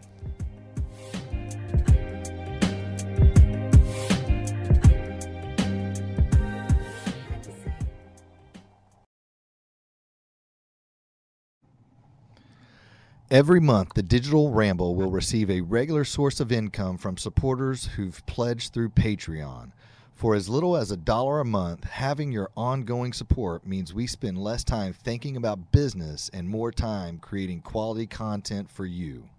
Every 13.32 13.62
month, 13.62 13.94
the 13.94 14.04
Digital 14.04 14.52
Ramble 14.52 14.94
will 14.94 15.10
receive 15.10 15.50
a 15.50 15.62
regular 15.62 16.04
source 16.04 16.41
of 16.41 16.52
income 16.52 16.98
from 16.98 17.15
supporters 17.15 17.86
who've 17.86 18.22
pledged 18.26 18.74
through 18.74 18.89
Patreon. 18.89 19.72
For 20.13 20.36
as 20.36 20.50
little 20.50 20.76
as 20.76 20.91
a 20.91 20.98
dollar 20.98 21.39
a 21.39 21.46
month, 21.46 21.86
having 21.86 22.34
your 22.34 22.52
ongoing 22.58 23.13
support 23.13 23.65
means 23.65 23.94
we 23.94 24.06
spend 24.06 24.38
less 24.38 24.65
time 24.65 24.91
thinking 24.91 25.38
about 25.38 25.72
business 25.72 26.30
and 26.34 26.50
more 26.50 26.74
time 26.74 27.20
creating 27.20 27.62
quality 27.62 28.06
content 28.06 28.70
for 28.70 28.86
you. 28.86 29.30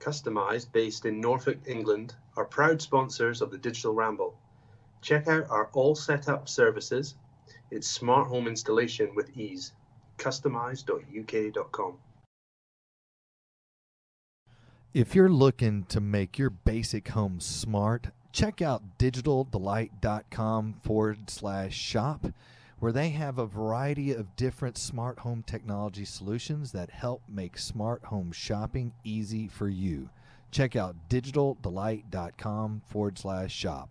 Customized, 0.00 0.72
based 0.72 1.04
in 1.04 1.20
Norfolk, 1.20 1.58
England, 1.66 2.14
are 2.38 2.46
proud 2.46 2.80
sponsors 2.80 3.42
of 3.42 3.50
the 3.50 3.58
Digital 3.58 3.92
Ramble. 3.92 4.34
Check 5.02 5.28
out 5.28 5.50
our 5.50 5.68
all 5.74 5.94
set 5.94 6.26
up 6.30 6.48
services. 6.48 7.16
It's 7.70 7.86
smart 7.86 8.28
home 8.28 8.48
installation 8.48 9.14
with 9.14 9.36
ease 9.36 9.72
customize.uk.com. 10.18 11.94
If 14.94 15.14
you're 15.14 15.28
looking 15.28 15.84
to 15.90 16.00
make 16.00 16.38
your 16.38 16.48
basic 16.48 17.08
home 17.08 17.38
smart, 17.38 18.06
check 18.32 18.62
out 18.62 18.98
digitaldelight.com 18.98 20.76
forward 20.82 21.28
slash 21.28 21.76
shop, 21.76 22.26
where 22.78 22.92
they 22.92 23.10
have 23.10 23.38
a 23.38 23.46
variety 23.46 24.12
of 24.12 24.36
different 24.36 24.78
smart 24.78 25.18
home 25.18 25.42
technology 25.46 26.06
solutions 26.06 26.72
that 26.72 26.90
help 26.90 27.20
make 27.28 27.58
smart 27.58 28.04
home 28.04 28.32
shopping 28.32 28.92
easy 29.04 29.48
for 29.48 29.68
you. 29.68 30.08
Check 30.50 30.76
out 30.76 30.96
digitaldelight.com 31.10 32.82
forward 32.86 33.18
slash 33.18 33.52
shop. 33.52 33.90